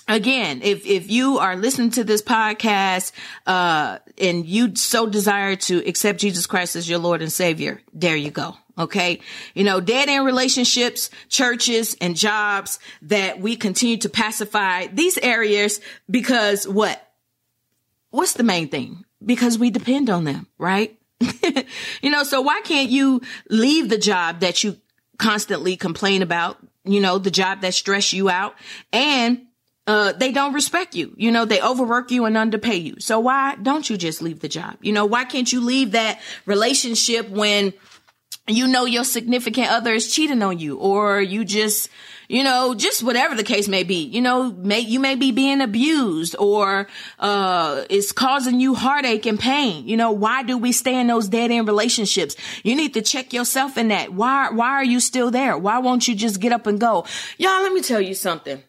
again, 0.08 0.62
if, 0.62 0.86
if 0.86 1.10
you 1.10 1.38
are 1.38 1.56
listening 1.56 1.90
to 1.92 2.04
this 2.04 2.22
podcast, 2.22 3.12
uh, 3.46 3.98
and 4.18 4.46
you 4.46 4.74
so 4.76 5.06
desire 5.06 5.56
to 5.56 5.78
accept 5.86 6.20
Jesus 6.20 6.46
Christ 6.46 6.76
as 6.76 6.88
your 6.88 6.98
Lord 6.98 7.22
and 7.22 7.32
Savior, 7.32 7.80
there 7.92 8.16
you 8.16 8.30
go. 8.30 8.56
Okay. 8.76 9.20
You 9.54 9.64
know, 9.64 9.80
dead 9.80 10.08
end 10.08 10.26
relationships, 10.26 11.10
churches 11.28 11.96
and 12.00 12.16
jobs 12.16 12.80
that 13.02 13.40
we 13.40 13.54
continue 13.56 13.96
to 13.98 14.08
pacify 14.08 14.88
these 14.88 15.16
areas 15.18 15.80
because 16.10 16.66
what? 16.66 17.00
What's 18.10 18.32
the 18.32 18.42
main 18.42 18.68
thing? 18.68 19.04
Because 19.24 19.58
we 19.58 19.70
depend 19.70 20.10
on 20.10 20.24
them, 20.24 20.48
right? 20.58 20.96
you 22.02 22.10
know, 22.10 22.24
so 22.24 22.40
why 22.40 22.60
can't 22.64 22.90
you 22.90 23.20
leave 23.48 23.88
the 23.88 23.98
job 23.98 24.40
that 24.40 24.64
you 24.64 24.76
constantly 25.18 25.76
complain 25.76 26.22
about? 26.22 26.58
You 26.84 27.00
know, 27.00 27.18
the 27.18 27.30
job 27.30 27.60
that 27.62 27.74
stress 27.74 28.12
you 28.12 28.28
out 28.28 28.54
and 28.92 29.46
uh, 29.86 30.12
they 30.12 30.32
don't 30.32 30.54
respect 30.54 30.94
you. 30.94 31.14
You 31.16 31.30
know, 31.30 31.44
they 31.44 31.60
overwork 31.60 32.10
you 32.10 32.24
and 32.24 32.36
underpay 32.36 32.76
you. 32.76 32.96
So 33.00 33.20
why 33.20 33.56
don't 33.56 33.88
you 33.88 33.96
just 33.96 34.22
leave 34.22 34.40
the 34.40 34.48
job? 34.48 34.76
You 34.80 34.92
know, 34.92 35.04
why 35.04 35.24
can't 35.24 35.52
you 35.52 35.60
leave 35.60 35.92
that 35.92 36.20
relationship 36.46 37.28
when 37.28 37.74
you 38.46 38.66
know 38.66 38.84
your 38.84 39.04
significant 39.04 39.70
other 39.70 39.94
is 39.94 40.14
cheating 40.14 40.42
on 40.42 40.58
you 40.58 40.76
or 40.76 41.20
you 41.20 41.46
just 41.46 41.88
you 42.28 42.44
know 42.44 42.74
just 42.74 43.02
whatever 43.02 43.34
the 43.34 43.42
case 43.42 43.68
may 43.68 43.84
be. 43.84 44.04
You 44.04 44.20
know 44.20 44.52
may 44.52 44.80
you 44.80 45.00
may 45.00 45.14
be 45.14 45.32
being 45.32 45.62
abused 45.62 46.36
or 46.38 46.86
uh 47.18 47.84
it's 47.88 48.12
causing 48.12 48.60
you 48.60 48.74
heartache 48.74 49.24
and 49.24 49.40
pain. 49.40 49.88
You 49.88 49.96
know 49.96 50.12
why 50.12 50.42
do 50.42 50.58
we 50.58 50.72
stay 50.72 51.00
in 51.00 51.06
those 51.06 51.28
dead 51.28 51.50
end 51.50 51.66
relationships? 51.66 52.36
You 52.62 52.76
need 52.76 52.92
to 52.94 53.02
check 53.02 53.32
yourself 53.32 53.78
in 53.78 53.88
that. 53.88 54.12
Why 54.12 54.50
why 54.50 54.70
are 54.72 54.84
you 54.84 55.00
still 55.00 55.30
there? 55.30 55.56
Why 55.56 55.78
won't 55.78 56.06
you 56.06 56.14
just 56.14 56.38
get 56.38 56.52
up 56.52 56.66
and 56.66 56.78
go? 56.78 57.06
Y'all 57.38 57.62
let 57.62 57.72
me 57.72 57.80
tell 57.80 58.00
you 58.00 58.14
something 58.14 58.62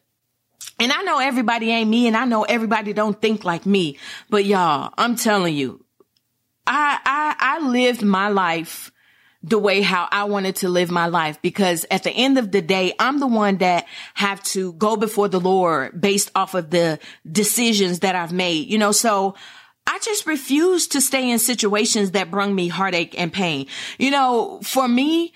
and 0.80 0.92
I 0.92 1.02
know 1.04 1.20
everybody 1.20 1.72
ain't 1.72 1.90
me 1.90 2.08
and 2.08 2.18
I 2.18 2.26
know 2.26 2.44
everybody 2.44 2.94
don't 2.94 3.22
think 3.22 3.44
like 3.44 3.66
me 3.66 3.98
but 4.30 4.46
y'all 4.46 4.94
I'm 4.98 5.16
telling 5.16 5.56
you 5.56 5.84
I 6.68 7.00
I 7.06 7.36
I 7.40 7.68
lived 7.68 8.04
my 8.04 8.30
life 8.30 8.92
the 9.46 9.60
way 9.60 9.82
how 9.82 10.08
I 10.12 10.24
wanted 10.24 10.58
to 10.58 10.70
live 10.70 10.90
my 10.90 11.06
life 11.06 11.40
because 11.42 11.86
at 11.92 12.02
the 12.02 12.10
end 12.10 12.40
of 12.40 12.52
the 12.52 12.64
day, 12.64 12.94
I'm 13.00 13.20
the 13.20 13.28
one 13.28 13.58
that 13.58 13.86
have 14.16 14.42
to 14.46 14.74
go 14.74 14.98
before 14.98 15.28
the 15.28 15.40
Lord 15.40 16.02
based 16.02 16.32
off 16.34 16.56
of 16.56 16.72
the 16.72 17.00
decisions 17.32 18.00
that 18.00 18.16
I've 18.16 18.34
made, 18.34 18.68
you 18.68 18.80
know, 18.80 18.92
so 18.92 19.36
I 19.86 20.00
just 20.00 20.26
refuse 20.26 20.88
to 20.90 21.02
stay 21.02 21.30
in 21.30 21.38
situations 21.38 22.12
that 22.12 22.32
bring 22.32 22.56
me 22.56 22.70
heartache 22.70 23.14
and 23.20 23.32
pain. 23.32 23.68
You 24.00 24.10
know, 24.10 24.60
for 24.64 24.88
me, 24.88 25.32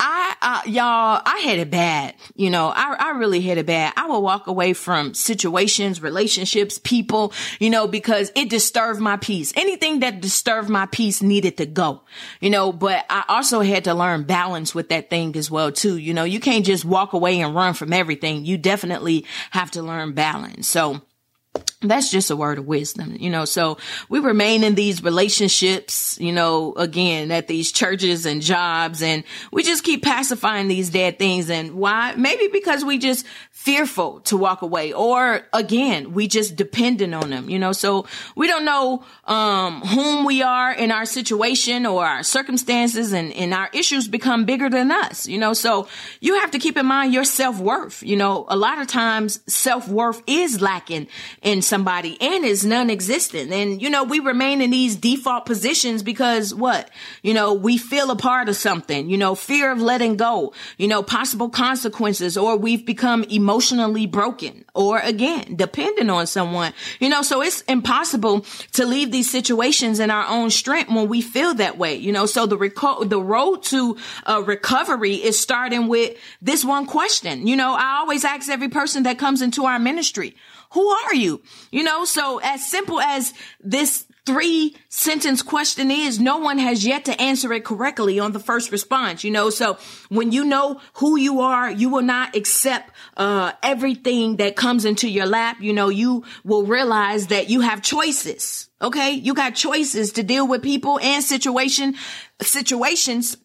I, 0.00 0.36
uh, 0.40 0.70
y'all, 0.70 1.20
I 1.24 1.42
had 1.44 1.58
it 1.58 1.70
bad. 1.70 2.14
You 2.36 2.50
know, 2.50 2.68
I, 2.68 2.94
I 2.98 3.10
really 3.18 3.40
had 3.40 3.58
it 3.58 3.66
bad. 3.66 3.94
I 3.96 4.06
would 4.06 4.20
walk 4.20 4.46
away 4.46 4.72
from 4.72 5.12
situations, 5.12 6.00
relationships, 6.00 6.78
people, 6.78 7.32
you 7.58 7.68
know, 7.68 7.88
because 7.88 8.30
it 8.36 8.48
disturbed 8.48 9.00
my 9.00 9.16
peace. 9.16 9.52
Anything 9.56 10.00
that 10.00 10.20
disturbed 10.20 10.68
my 10.68 10.86
peace 10.86 11.20
needed 11.20 11.56
to 11.56 11.66
go, 11.66 12.02
you 12.40 12.48
know, 12.48 12.72
but 12.72 13.06
I 13.10 13.24
also 13.28 13.60
had 13.60 13.84
to 13.84 13.94
learn 13.94 14.22
balance 14.22 14.72
with 14.72 14.90
that 14.90 15.10
thing 15.10 15.34
as 15.36 15.50
well, 15.50 15.72
too. 15.72 15.96
You 15.96 16.14
know, 16.14 16.24
you 16.24 16.38
can't 16.38 16.64
just 16.64 16.84
walk 16.84 17.12
away 17.12 17.40
and 17.40 17.54
run 17.54 17.74
from 17.74 17.92
everything. 17.92 18.44
You 18.44 18.56
definitely 18.56 19.26
have 19.50 19.72
to 19.72 19.82
learn 19.82 20.12
balance. 20.12 20.68
So, 20.68 21.02
that's 21.80 22.10
just 22.10 22.30
a 22.30 22.36
word 22.36 22.58
of 22.58 22.66
wisdom, 22.66 23.16
you 23.20 23.30
know. 23.30 23.44
So 23.44 23.78
we 24.08 24.18
remain 24.18 24.64
in 24.64 24.74
these 24.74 25.02
relationships, 25.02 26.18
you 26.20 26.32
know, 26.32 26.74
again, 26.74 27.30
at 27.30 27.46
these 27.46 27.70
churches 27.70 28.26
and 28.26 28.42
jobs, 28.42 29.00
and 29.00 29.22
we 29.52 29.62
just 29.62 29.84
keep 29.84 30.02
pacifying 30.02 30.66
these 30.66 30.90
dead 30.90 31.18
things. 31.18 31.50
And 31.50 31.74
why? 31.74 32.14
Maybe 32.16 32.48
because 32.48 32.84
we 32.84 32.98
just 32.98 33.24
fearful 33.52 34.20
to 34.20 34.36
walk 34.36 34.62
away, 34.62 34.92
or 34.92 35.42
again, 35.52 36.14
we 36.14 36.26
just 36.26 36.56
dependent 36.56 37.14
on 37.14 37.30
them, 37.30 37.48
you 37.48 37.58
know. 37.58 37.72
So 37.72 38.06
we 38.34 38.46
don't 38.46 38.64
know 38.64 39.04
um 39.24 39.80
whom 39.82 40.24
we 40.24 40.42
are 40.42 40.72
in 40.72 40.90
our 40.90 41.04
situation 41.04 41.86
or 41.86 42.04
our 42.04 42.22
circumstances, 42.24 43.12
and 43.12 43.32
and 43.34 43.54
our 43.54 43.70
issues 43.72 44.08
become 44.08 44.44
bigger 44.44 44.68
than 44.68 44.90
us, 44.90 45.28
you 45.28 45.38
know. 45.38 45.52
So 45.52 45.86
you 46.20 46.40
have 46.40 46.50
to 46.52 46.58
keep 46.58 46.76
in 46.76 46.86
mind 46.86 47.14
your 47.14 47.24
self 47.24 47.60
worth. 47.60 48.02
You 48.02 48.16
know, 48.16 48.46
a 48.48 48.56
lot 48.56 48.80
of 48.80 48.88
times 48.88 49.40
self 49.46 49.86
worth 49.86 50.22
is 50.26 50.60
lacking 50.60 51.06
in 51.48 51.62
somebody 51.62 52.20
and 52.20 52.44
is 52.44 52.62
non-existent. 52.66 53.50
And, 53.52 53.80
you 53.80 53.88
know, 53.88 54.04
we 54.04 54.20
remain 54.20 54.60
in 54.60 54.68
these 54.70 54.96
default 54.96 55.46
positions 55.46 56.02
because 56.02 56.54
what? 56.54 56.90
You 57.22 57.32
know, 57.32 57.54
we 57.54 57.78
feel 57.78 58.10
a 58.10 58.16
part 58.16 58.50
of 58.50 58.56
something, 58.56 59.08
you 59.08 59.16
know, 59.16 59.34
fear 59.34 59.72
of 59.72 59.80
letting 59.80 60.16
go, 60.16 60.52
you 60.76 60.88
know, 60.88 61.02
possible 61.02 61.48
consequences, 61.48 62.36
or 62.36 62.58
we've 62.58 62.84
become 62.84 63.24
emotionally 63.24 64.06
broken, 64.06 64.66
or 64.74 64.98
again, 64.98 65.56
dependent 65.56 66.10
on 66.10 66.26
someone, 66.26 66.74
you 67.00 67.08
know, 67.08 67.22
so 67.22 67.40
it's 67.40 67.62
impossible 67.62 68.44
to 68.72 68.84
leave 68.84 69.10
these 69.10 69.30
situations 69.30 70.00
in 70.00 70.10
our 70.10 70.28
own 70.28 70.50
strength 70.50 70.90
when 70.90 71.08
we 71.08 71.22
feel 71.22 71.54
that 71.54 71.78
way, 71.78 71.94
you 71.94 72.12
know, 72.12 72.26
so 72.26 72.44
the 72.44 72.58
reco- 72.58 73.08
the 73.08 73.22
road 73.22 73.62
to 73.62 73.96
uh, 74.26 74.42
recovery 74.44 75.14
is 75.14 75.40
starting 75.40 75.88
with 75.88 76.14
this 76.42 76.62
one 76.62 76.84
question. 76.84 77.46
You 77.46 77.56
know, 77.56 77.72
I 77.72 78.00
always 78.00 78.22
ask 78.22 78.50
every 78.50 78.68
person 78.68 79.04
that 79.04 79.18
comes 79.18 79.40
into 79.40 79.64
our 79.64 79.78
ministry, 79.78 80.36
who 80.72 80.88
are 80.88 81.14
you? 81.14 81.42
You 81.70 81.82
know, 81.82 82.04
so 82.04 82.40
as 82.42 82.68
simple 82.68 83.00
as 83.00 83.32
this 83.60 84.06
three 84.26 84.76
sentence 84.90 85.40
question 85.40 85.90
is, 85.90 86.20
no 86.20 86.36
one 86.36 86.58
has 86.58 86.84
yet 86.84 87.06
to 87.06 87.18
answer 87.18 87.50
it 87.54 87.64
correctly 87.64 88.20
on 88.20 88.32
the 88.32 88.38
first 88.38 88.70
response, 88.70 89.24
you 89.24 89.30
know? 89.30 89.48
So 89.48 89.78
when 90.10 90.32
you 90.32 90.44
know 90.44 90.82
who 90.94 91.16
you 91.16 91.40
are, 91.40 91.70
you 91.70 91.88
will 91.88 92.02
not 92.02 92.36
accept, 92.36 92.90
uh, 93.16 93.52
everything 93.62 94.36
that 94.36 94.54
comes 94.54 94.84
into 94.84 95.08
your 95.08 95.24
lap. 95.24 95.56
You 95.60 95.72
know, 95.72 95.88
you 95.88 96.24
will 96.44 96.64
realize 96.64 97.28
that 97.28 97.48
you 97.48 97.62
have 97.62 97.80
choices. 97.80 98.68
Okay. 98.82 99.12
You 99.12 99.32
got 99.32 99.54
choices 99.54 100.12
to 100.12 100.22
deal 100.22 100.46
with 100.46 100.62
people 100.62 101.00
and 101.00 101.24
situation, 101.24 101.94
situations 102.42 103.38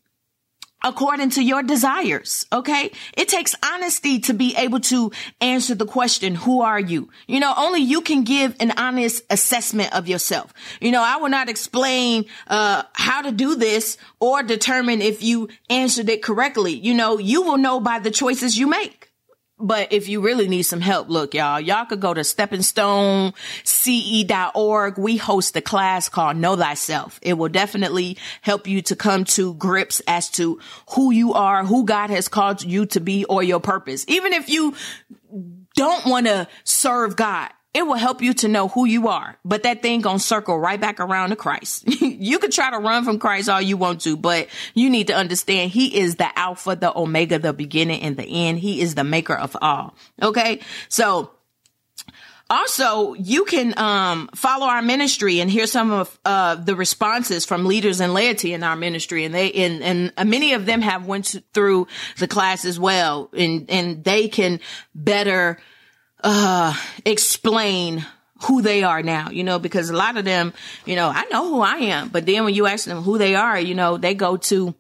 according 0.84 1.30
to 1.32 1.44
your 1.44 1.64
desires. 1.64 2.46
Okay. 2.52 2.92
It 3.16 3.30
takes 3.30 3.56
honesty 3.64 4.20
to 4.20 4.34
be 4.34 4.56
able 4.56 4.80
to 4.82 5.12
answer 5.42 5.76
the 5.76 5.86
question, 5.86 6.36
who 6.36 6.62
are 6.62 6.80
you? 6.80 7.10
You 7.28 7.40
know, 7.40 7.54
only 7.56 7.82
you 7.82 8.02
can 8.02 8.24
give 8.24 8.56
an 8.60 8.72
honest 8.78 9.24
assessment 9.30 9.94
of 9.94 10.08
yourself. 10.08 10.54
You 10.82 10.92
know, 10.92 11.02
I 11.02 11.18
will 11.18 11.30
not 11.30 11.50
explain, 11.50 12.26
uh, 12.48 12.84
how 12.94 13.22
to 13.22 13.32
do 13.32 13.56
this 13.56 13.98
or 14.20 14.44
determine 14.44 15.02
if 15.02 15.24
you 15.24 15.50
answered 15.70 16.10
it 16.10 16.22
correctly. 16.22 16.74
You 16.74 16.94
know, 16.94 17.18
you 17.18 17.42
will 17.42 17.58
know 17.58 17.80
by 17.80 18.00
the 18.00 18.12
choices 18.12 18.58
you 18.58 18.68
make. 18.68 19.03
But 19.60 19.94
if 19.94 20.10
you 20.10 20.22
really 20.22 20.48
need 20.48 20.64
some 20.64 20.82
help, 20.82 21.10
look, 21.10 21.36
y'all, 21.36 21.60
y'all 21.60 21.86
could 21.86 22.00
go 22.00 22.12
to 22.14 22.22
steppingstone.ce.org. 22.22 24.98
We 24.98 25.18
host 25.18 25.56
a 25.56 25.62
class 25.62 26.10
called 26.10 26.38
Know 26.38 26.56
Thyself. 26.56 27.20
It 27.22 27.38
will 27.38 27.50
definitely 27.50 28.18
help 28.42 28.66
you 28.68 28.82
to 28.84 28.96
come 28.96 29.26
to 29.26 29.54
grips 29.54 30.02
as 30.08 30.30
to 30.32 30.60
who 30.96 31.12
you 31.12 31.34
are, 31.34 31.64
who 31.66 31.86
God 31.86 32.10
has 32.10 32.28
called 32.28 32.64
you 32.64 32.88
to 32.88 33.00
be 33.00 33.26
or 33.26 33.44
your 33.44 33.60
purpose. 33.60 34.06
Even 34.08 34.34
if 34.34 34.50
you 34.50 34.74
don't 35.76 36.08
want 36.08 36.26
to 36.26 36.48
serve 36.64 37.16
God, 37.16 37.52
it 37.74 37.88
will 37.88 37.96
help 37.96 38.22
you 38.22 38.34
to 38.36 38.48
know 38.48 38.68
who 38.68 38.86
you 38.86 39.08
are. 39.08 39.38
But 39.44 39.64
that 39.64 39.82
thing 39.82 40.02
gonna 40.02 40.20
circle 40.20 40.60
right 40.60 40.80
back 40.80 41.00
around 41.00 41.30
to 41.30 41.36
Christ. 41.36 41.84
you 42.02 42.40
could 42.40 42.52
try 42.52 42.70
to 42.70 42.78
run 42.78 43.04
from 43.04 43.20
Christ 43.20 43.50
all 43.50 43.62
you 43.62 43.78
want 43.78 44.02
to, 44.02 44.16
but 44.16 44.48
you 44.74 44.90
need 44.90 45.08
to 45.08 45.16
understand 45.16 45.72
he 45.72 45.98
is 45.98 46.16
the 46.16 46.38
Alpha, 46.38 46.76
the 46.76 46.96
Omega, 46.96 47.40
the 47.40 47.54
beginning 47.54 48.02
and 48.02 48.16
the 48.16 48.26
end. 48.26 48.60
He 48.60 48.82
is 48.82 48.96
the 48.96 49.04
maker 49.04 49.36
of 49.36 49.58
all. 49.62 49.96
Okay. 50.22 50.60
So, 50.90 51.32
also, 52.50 53.14
you 53.14 53.46
can 53.46 53.74
um, 53.80 54.30
follow 54.36 54.68
our 54.68 54.82
ministry 54.82 55.40
and 55.40 55.50
hear 55.50 55.66
some 55.66 55.92
of 55.92 56.20
uh, 56.24 56.56
the 56.56 56.76
responses 56.76 57.46
from 57.46 57.66
leaders 57.66 58.00
and 58.00 58.14
laity 58.14 58.54
in 58.54 58.64
our 58.64 58.76
ministry, 58.76 59.24
and 59.24 59.34
they 59.34 59.52
and, 59.54 59.82
and 59.82 60.30
many 60.30 60.54
of 60.54 60.68
them 60.68 60.82
have 60.82 61.08
went 61.08 61.42
through 61.54 61.88
the 62.20 62.28
class 62.28 62.66
as 62.66 62.80
well, 62.80 63.30
and 63.34 63.68
and 63.70 64.04
they 64.04 64.28
can 64.28 64.60
better 64.94 65.58
uh, 66.24 66.74
explain 67.06 68.06
who 68.46 68.62
they 68.62 68.84
are 68.84 69.04
now, 69.04 69.30
you 69.30 69.44
know, 69.44 69.60
because 69.60 69.90
a 69.90 69.96
lot 69.96 70.18
of 70.18 70.26
them, 70.26 70.54
you 70.86 70.96
know, 70.96 71.10
I 71.10 71.26
know 71.32 71.48
who 71.48 71.62
I 71.62 71.76
am, 71.76 72.10
but 72.10 72.26
then 72.26 72.44
when 72.44 72.54
you 72.54 72.66
ask 72.66 72.86
them 72.86 73.04
who 73.04 73.18
they 73.18 73.36
are, 73.36 73.60
you 73.60 73.76
know, 73.76 73.98
they 73.98 74.14
go 74.14 74.38
to 74.38 74.76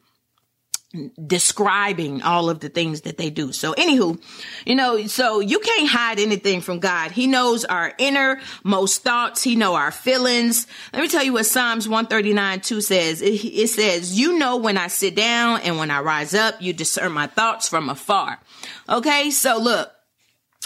describing 1.25 2.21
all 2.21 2.51
of 2.51 2.59
the 2.59 2.69
things 2.69 3.01
that 3.01 3.17
they 3.17 3.31
do. 3.31 3.51
So 3.51 3.73
anywho, 3.73 4.21
you 4.63 4.75
know, 4.75 5.07
so 5.07 5.39
you 5.39 5.59
can't 5.59 5.89
hide 5.89 6.19
anything 6.19 6.62
from 6.62 6.79
God. 6.79 7.12
He 7.12 7.25
knows 7.25 7.65
our 7.65 7.93
innermost 7.97 9.01
thoughts. 9.01 9.41
He 9.41 9.55
know 9.55 9.73
our 9.73 9.91
feelings. 9.91 10.67
Let 10.93 11.01
me 11.01 11.07
tell 11.07 11.23
you 11.23 11.33
what 11.33 11.47
Psalms 11.47 11.89
139 11.89 12.62
2 12.62 12.81
says. 12.81 13.21
It, 13.23 13.43
it 13.43 13.69
says, 13.69 14.17
you 14.19 14.38
know, 14.38 14.57
when 14.57 14.77
I 14.77 14.88
sit 14.88 15.15
down 15.15 15.62
and 15.62 15.79
when 15.79 15.89
I 15.89 16.01
rise 16.01 16.35
up, 16.35 16.62
you 16.62 16.73
discern 16.73 17.12
my 17.12 17.25
thoughts 17.25 17.67
from 17.67 17.89
afar. 17.89 18.39
Okay. 18.88 19.31
So 19.31 19.57
look, 19.57 19.92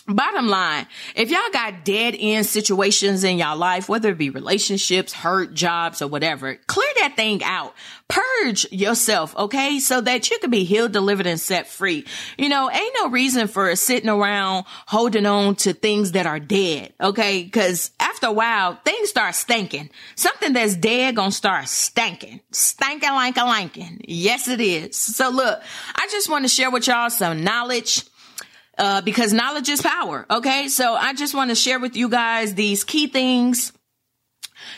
Bottom 0.09 0.47
line, 0.47 0.87
if 1.15 1.29
y'all 1.29 1.51
got 1.51 1.83
dead 1.83 2.15
end 2.17 2.45
situations 2.45 3.25
in 3.25 3.37
y'all 3.37 3.57
life, 3.57 3.89
whether 3.89 4.11
it 4.11 4.17
be 4.17 4.29
relationships, 4.29 5.11
hurt, 5.11 5.53
jobs, 5.53 6.01
or 6.01 6.07
whatever, 6.07 6.55
clear 6.67 6.87
that 7.01 7.17
thing 7.17 7.43
out. 7.43 7.75
Purge 8.07 8.71
yourself, 8.71 9.35
okay? 9.35 9.79
So 9.79 9.99
that 9.99 10.31
you 10.31 10.39
can 10.39 10.49
be 10.49 10.63
healed, 10.63 10.93
delivered, 10.93 11.27
and 11.27 11.37
set 11.37 11.67
free. 11.67 12.05
You 12.37 12.47
know, 12.47 12.71
ain't 12.71 12.95
no 13.01 13.09
reason 13.09 13.49
for 13.49 13.75
sitting 13.75 14.09
around 14.09 14.63
holding 14.87 15.25
on 15.25 15.55
to 15.55 15.73
things 15.73 16.13
that 16.13 16.25
are 16.25 16.39
dead, 16.39 16.93
okay? 17.01 17.49
Cause 17.49 17.91
after 17.99 18.27
a 18.27 18.31
while, 18.31 18.79
things 18.85 19.09
start 19.09 19.35
stinking. 19.35 19.89
Something 20.15 20.53
that's 20.53 20.77
dead 20.77 21.17
gonna 21.17 21.31
start 21.33 21.67
stinking. 21.67 22.39
Stinking 22.53 23.11
like 23.11 23.35
a 23.35 23.41
lankin. 23.41 23.99
Yes, 24.07 24.47
it 24.47 24.61
is. 24.61 24.95
So 24.95 25.29
look, 25.29 25.61
I 25.95 26.07
just 26.09 26.29
want 26.29 26.45
to 26.45 26.49
share 26.49 26.71
with 26.71 26.87
y'all 26.87 27.09
some 27.09 27.43
knowledge 27.43 28.05
uh, 28.77 29.01
because 29.01 29.33
knowledge 29.33 29.69
is 29.69 29.81
power. 29.81 30.25
Okay. 30.29 30.67
So 30.67 30.93
I 30.93 31.13
just 31.13 31.33
want 31.33 31.49
to 31.51 31.55
share 31.55 31.79
with 31.79 31.95
you 31.95 32.09
guys 32.09 32.53
these 32.55 32.83
key 32.83 33.07
things. 33.07 33.73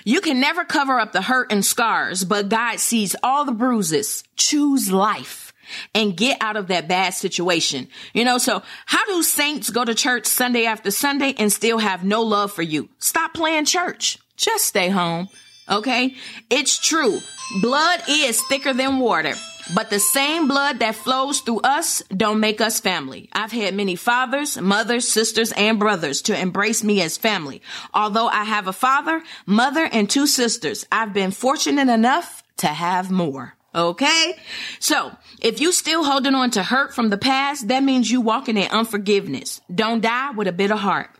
You 0.03 0.22
can 0.22 0.39
never 0.39 0.65
cover 0.65 1.00
up 1.00 1.12
the 1.12 1.22
hurt 1.22 1.51
and 1.51 1.65
scars, 1.65 2.24
but 2.24 2.50
God 2.50 2.79
sees 2.79 3.15
all 3.24 3.46
the 3.46 3.51
bruises. 3.51 4.24
Choose 4.36 4.91
life 4.91 5.53
and 5.94 6.18
get 6.18 6.38
out 6.41 6.58
of 6.58 6.68
that 6.68 6.88
bad 6.88 7.13
situation. 7.13 7.88
You 8.13 8.25
know, 8.25 8.38
so 8.38 8.63
how 8.86 9.06
do 9.06 9.24
saints 9.24 9.70
go 9.70 9.86
to 9.86 9.96
church 9.96 10.25
Sunday 10.25 10.65
after 10.65 10.91
Sunday 10.91 11.34
and 11.38 11.51
still 11.51 11.77
have 11.77 12.03
no 12.03 12.24
love 12.24 12.51
for 12.51 12.62
you? 12.63 12.89
Stop 13.00 13.34
playing 13.34 13.65
church. 13.65 14.18
Just 14.36 14.65
stay 14.65 14.89
home. 14.89 15.29
Okay. 15.70 16.15
It's 16.50 16.77
true. 16.79 17.20
Blood 17.62 18.01
is 18.10 18.41
thicker 18.44 18.74
than 18.74 19.00
water. 19.00 19.34
But 19.74 19.90
the 19.90 20.00
same 20.00 20.48
blood 20.48 20.80
that 20.80 20.96
flows 20.96 21.42
through 21.42 21.62
us 21.62 22.02
don't 22.16 22.40
make 22.40 22.60
us 22.60 22.80
family. 22.80 23.30
I've 23.34 23.52
had 23.52 23.76
many 23.76 23.96
fathers, 23.96 24.60
mothers, 24.60 25.08
sisters, 25.08 25.52
and 25.52 25.78
brothers 25.78 26.24
to 26.24 26.40
embrace 26.40 26.84
me 26.84 27.02
as 27.02 27.18
family. 27.18 27.62
Although 27.94 28.28
I 28.28 28.46
have 28.46 28.68
a 28.68 28.74
father, 28.74 29.22
mother, 29.46 29.88
and 29.92 30.10
two 30.10 30.28
sisters, 30.28 30.86
I've 30.92 31.14
been 31.14 31.32
fortunate 31.32 31.90
enough 31.90 32.44
to 32.58 32.68
have 32.68 33.12
more. 33.12 33.56
Okay? 33.74 34.36
So, 34.80 35.16
if 35.42 35.62
you 35.62 35.72
still 35.72 36.04
holding 36.04 36.34
on 36.34 36.52
to 36.52 36.64
hurt 36.64 36.96
from 36.96 37.10
the 37.10 37.18
past, 37.18 37.68
that 37.68 37.84
means 37.84 38.10
you 38.10 38.22
walking 38.22 38.58
in 38.58 38.70
unforgiveness. 38.72 39.62
Don't 39.74 40.02
die 40.02 40.32
with 40.32 40.48
a 40.48 40.52
bitter 40.52 40.76
heart. 40.76 41.12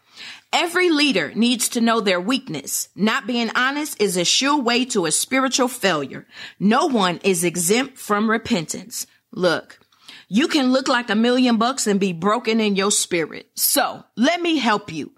Every 0.51 0.89
leader 0.89 1.33
needs 1.35 1.69
to 1.69 1.81
know 1.81 2.01
their 2.01 2.19
weakness. 2.19 2.89
Not 2.95 3.27
being 3.27 3.51
honest 3.55 4.01
is 4.01 4.17
a 4.17 4.25
sure 4.25 4.59
way 4.59 4.85
to 4.85 5.05
a 5.05 5.11
spiritual 5.11 5.67
failure. 5.67 6.25
No 6.59 6.88
one 6.88 7.19
is 7.23 7.43
exempt 7.43 7.97
from 7.97 8.29
repentance. 8.29 9.05
Look, 9.31 9.79
you 10.27 10.47
can 10.47 10.71
look 10.71 10.88
like 10.88 11.09
a 11.09 11.15
million 11.15 11.57
bucks 11.57 11.88
and 11.88 11.99
be 11.99 12.13
broken 12.13 12.59
in 12.59 12.75
your 12.75 12.91
spirit. 12.91 13.49
So 13.55 14.03
let 14.15 14.41
me 14.41 14.57
help 14.57 14.91
you. 14.91 15.11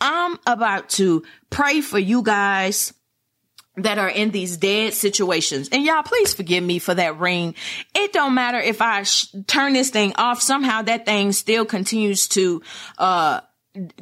I'm 0.00 0.38
about 0.46 0.88
to 0.90 1.24
pray 1.50 1.80
for 1.80 1.98
you 1.98 2.22
guys 2.22 2.92
that 3.76 3.98
are 3.98 4.08
in 4.08 4.30
these 4.30 4.58
dead 4.58 4.92
situations. 4.92 5.68
And 5.72 5.84
y'all, 5.84 6.02
please 6.02 6.34
forgive 6.34 6.62
me 6.62 6.78
for 6.78 6.94
that 6.94 7.18
ring. 7.18 7.54
It 7.94 8.12
don't 8.12 8.34
matter 8.34 8.58
if 8.58 8.82
I 8.82 9.04
sh- 9.04 9.34
turn 9.46 9.72
this 9.72 9.90
thing 9.90 10.12
off. 10.16 10.42
Somehow 10.42 10.82
that 10.82 11.06
thing 11.06 11.32
still 11.32 11.64
continues 11.64 12.28
to, 12.28 12.62
uh, 12.98 13.40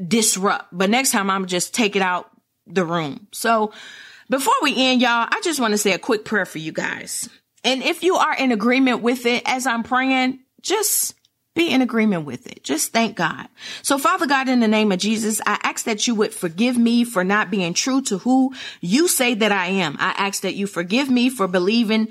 disrupt. 0.07 0.67
But 0.73 0.91
next 0.91 1.11
time 1.11 1.31
I'm 1.31 1.47
just 1.47 1.75
take 1.75 1.97
it 1.97 2.03
out 2.03 2.31
the 2.67 2.85
room. 2.85 3.29
So 3.33 3.73
before 4.29 4.55
we 4.63 4.75
end, 4.77 5.01
y'all, 5.01 5.29
I 5.31 5.41
just 5.43 5.61
want 5.61 5.73
to 5.73 5.79
say 5.79 5.93
a 5.93 5.99
quick 5.99 6.25
prayer 6.25 6.47
for 6.47 6.59
you 6.59 6.73
guys. 6.73 7.29
And 7.65 7.83
if 7.83 8.03
you 8.03 8.17
are 8.17 8.35
in 8.35 8.53
agreement 8.53 9.03
with 9.03 9.27
it 9.27 9.43
as 9.47 9.67
I'm 9.67 9.83
praying, 9.83 10.41
just 10.63 11.15
be 11.55 11.71
in 11.71 11.83
agreement 11.83 12.25
with 12.25 12.47
it. 12.47 12.63
Just 12.63 12.93
thank 12.93 13.17
God. 13.17 13.49
So 13.83 13.99
Father 13.99 14.27
God, 14.27 14.49
in 14.49 14.61
the 14.61 14.69
name 14.69 14.93
of 14.93 14.99
Jesus, 14.99 15.41
I 15.45 15.59
ask 15.63 15.85
that 15.85 16.07
you 16.07 16.15
would 16.15 16.33
forgive 16.33 16.79
me 16.79 17.05
for 17.05 17.25
not 17.25 17.51
being 17.51 17.75
true 17.75 18.01
to 18.03 18.19
who 18.19 18.55
you 18.81 19.09
say 19.09 19.35
that 19.35 19.53
I 19.53 19.67
am. 19.67 19.97
I 19.99 20.15
ask 20.17 20.43
that 20.43 20.55
you 20.55 20.67
forgive 20.67 21.11
me 21.11 21.29
for 21.29 21.49
believing 21.49 22.09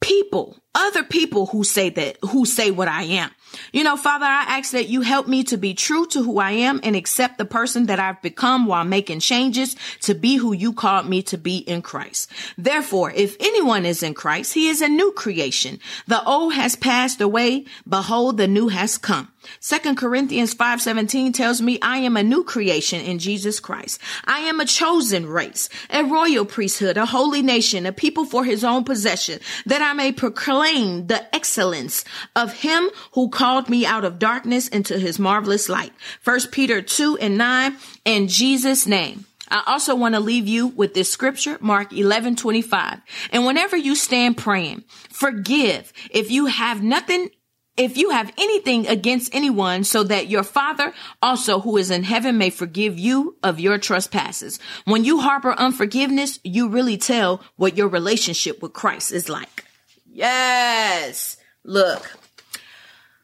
people, 0.00 0.56
other 0.74 1.02
people 1.02 1.46
who 1.46 1.64
say 1.64 1.90
that, 1.90 2.18
who 2.22 2.44
say 2.44 2.70
what 2.70 2.88
I 2.88 3.02
am. 3.02 3.30
You 3.72 3.84
know, 3.84 3.96
Father, 3.96 4.24
I 4.24 4.58
ask 4.58 4.72
that 4.72 4.88
you 4.88 5.02
help 5.02 5.28
me 5.28 5.44
to 5.44 5.56
be 5.56 5.74
true 5.74 6.06
to 6.06 6.22
who 6.22 6.38
I 6.38 6.52
am 6.52 6.80
and 6.82 6.96
accept 6.96 7.38
the 7.38 7.44
person 7.44 7.86
that 7.86 8.00
I've 8.00 8.22
become 8.22 8.66
while 8.66 8.84
making 8.84 9.20
changes 9.20 9.76
to 10.02 10.14
be 10.14 10.36
who 10.36 10.54
you 10.54 10.72
called 10.72 11.06
me 11.06 11.22
to 11.24 11.36
be 11.36 11.58
in 11.58 11.82
Christ. 11.82 12.30
Therefore, 12.56 13.10
if 13.10 13.36
anyone 13.40 13.84
is 13.84 14.02
in 14.02 14.14
Christ, 14.14 14.54
he 14.54 14.68
is 14.68 14.80
a 14.80 14.88
new 14.88 15.12
creation. 15.12 15.80
The 16.06 16.24
old 16.24 16.54
has 16.54 16.76
passed 16.76 17.20
away. 17.20 17.66
Behold, 17.86 18.38
the 18.38 18.48
new 18.48 18.68
has 18.68 18.96
come. 18.96 19.28
Second 19.58 19.96
Corinthians 19.96 20.54
5:17 20.54 21.32
tells 21.34 21.60
me 21.60 21.78
I 21.82 21.98
am 21.98 22.16
a 22.16 22.22
new 22.22 22.44
creation 22.44 23.00
in 23.00 23.18
Jesus 23.18 23.58
Christ. 23.58 24.00
I 24.24 24.38
am 24.40 24.60
a 24.60 24.64
chosen 24.64 25.26
race, 25.26 25.68
a 25.90 26.04
royal 26.04 26.44
priesthood, 26.44 26.96
a 26.96 27.06
holy 27.06 27.42
nation, 27.42 27.84
a 27.84 27.92
people 27.92 28.24
for 28.24 28.44
his 28.44 28.62
own 28.62 28.84
possession, 28.84 29.40
that 29.66 29.82
I 29.82 29.94
may 29.94 30.12
proclaim 30.12 30.61
the 30.62 31.34
excellence 31.34 32.04
of 32.36 32.52
him 32.60 32.90
who 33.12 33.28
called 33.28 33.68
me 33.68 33.84
out 33.84 34.04
of 34.04 34.18
darkness 34.18 34.68
into 34.68 34.98
his 34.98 35.18
marvelous 35.18 35.68
light. 35.68 35.92
First 36.20 36.52
Peter 36.52 36.80
2 36.80 37.18
and 37.18 37.36
9 37.36 37.76
in 38.04 38.28
Jesus 38.28 38.86
name. 38.86 39.24
I 39.48 39.64
also 39.66 39.94
want 39.96 40.14
to 40.14 40.20
leave 40.20 40.46
you 40.46 40.68
with 40.68 40.94
this 40.94 41.10
scripture, 41.10 41.58
Mark 41.60 41.92
11, 41.92 42.36
25. 42.36 43.00
And 43.32 43.44
whenever 43.44 43.76
you 43.76 43.96
stand 43.96 44.38
praying, 44.38 44.84
forgive 45.10 45.92
if 46.10 46.30
you 46.30 46.46
have 46.46 46.82
nothing 46.82 47.30
if 47.74 47.96
you 47.96 48.10
have 48.10 48.30
anything 48.36 48.86
against 48.86 49.34
anyone 49.34 49.82
so 49.82 50.04
that 50.04 50.28
your 50.28 50.42
father 50.42 50.92
also 51.22 51.58
who 51.60 51.78
is 51.78 51.90
in 51.90 52.02
heaven 52.02 52.36
may 52.36 52.50
forgive 52.50 52.98
you 52.98 53.36
of 53.42 53.58
your 53.58 53.78
trespasses. 53.78 54.60
When 54.84 55.06
you 55.06 55.20
harbor 55.20 55.52
unforgiveness, 55.52 56.38
you 56.44 56.68
really 56.68 56.98
tell 56.98 57.42
what 57.56 57.76
your 57.76 57.88
relationship 57.88 58.60
with 58.60 58.74
Christ 58.74 59.10
is 59.10 59.30
like. 59.30 59.64
Yes. 60.12 61.38
Look, 61.64 62.18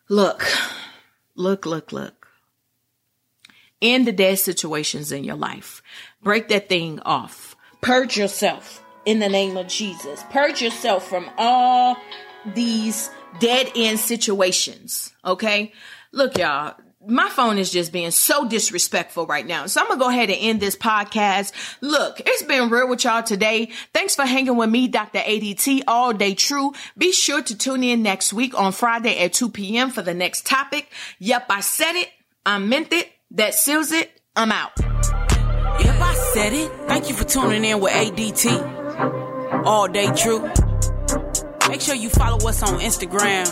look, 0.08 0.42
look, 1.34 1.66
look, 1.66 1.92
look. 1.92 2.28
In 3.80 4.06
the 4.06 4.12
dead 4.12 4.38
situations 4.38 5.12
in 5.12 5.22
your 5.22 5.36
life, 5.36 5.82
break 6.22 6.48
that 6.48 6.68
thing 6.68 6.98
off. 7.00 7.54
Purge 7.82 8.16
yourself 8.16 8.82
in 9.04 9.18
the 9.18 9.28
name 9.28 9.56
of 9.56 9.68
Jesus. 9.68 10.24
Purge 10.30 10.62
yourself 10.62 11.06
from 11.06 11.30
all 11.36 11.96
these 12.54 13.10
dead 13.38 13.70
end 13.76 14.00
situations. 14.00 15.12
Okay. 15.24 15.72
Look, 16.10 16.38
y'all, 16.38 16.74
my 17.08 17.28
phone 17.30 17.56
is 17.56 17.70
just 17.70 17.90
being 17.90 18.10
so 18.10 18.46
disrespectful 18.46 19.26
right 19.26 19.46
now. 19.46 19.66
So 19.66 19.80
I'm 19.80 19.86
going 19.86 19.98
to 19.98 20.04
go 20.04 20.10
ahead 20.10 20.28
and 20.28 20.38
end 20.38 20.60
this 20.60 20.76
podcast. 20.76 21.52
Look, 21.80 22.20
it's 22.24 22.42
been 22.42 22.68
real 22.68 22.88
with 22.88 23.04
y'all 23.04 23.22
today. 23.22 23.70
Thanks 23.94 24.14
for 24.14 24.26
hanging 24.26 24.56
with 24.56 24.68
me, 24.68 24.88
Dr. 24.88 25.20
ADT, 25.20 25.84
all 25.88 26.12
day 26.12 26.34
true. 26.34 26.74
Be 26.98 27.12
sure 27.12 27.42
to 27.42 27.56
tune 27.56 27.82
in 27.82 28.02
next 28.02 28.32
week 28.32 28.58
on 28.58 28.72
Friday 28.72 29.18
at 29.20 29.32
2 29.32 29.48
p.m. 29.50 29.90
for 29.90 30.02
the 30.02 30.12
next 30.12 30.44
topic. 30.46 30.90
Yep, 31.18 31.46
I 31.48 31.60
said 31.60 31.94
it. 31.94 32.10
I 32.44 32.58
meant 32.58 32.92
it. 32.92 33.10
That 33.30 33.54
seals 33.54 33.90
it. 33.90 34.10
I'm 34.36 34.52
out. 34.52 34.72
Yep, 34.78 36.00
I 36.00 36.30
said 36.34 36.52
it. 36.52 36.70
Thank 36.88 37.08
you 37.08 37.14
for 37.14 37.24
tuning 37.24 37.64
in 37.64 37.80
with 37.80 37.92
ADT, 37.92 39.64
all 39.64 39.88
day 39.88 40.12
true. 40.14 40.42
Make 41.68 41.80
sure 41.80 41.94
you 41.94 42.10
follow 42.10 42.48
us 42.48 42.62
on 42.62 42.80
Instagram 42.80 43.46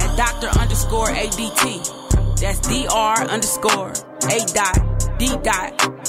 at 0.00 0.16
Dr. 0.16 0.58
underscore 0.58 1.08
ADT. 1.08 2.03
That's 2.40 2.60
DR 2.60 3.28
underscore 3.30 3.92
A 4.30 4.38
dot 4.52 5.18
D 5.18 5.28
dot 5.42 6.03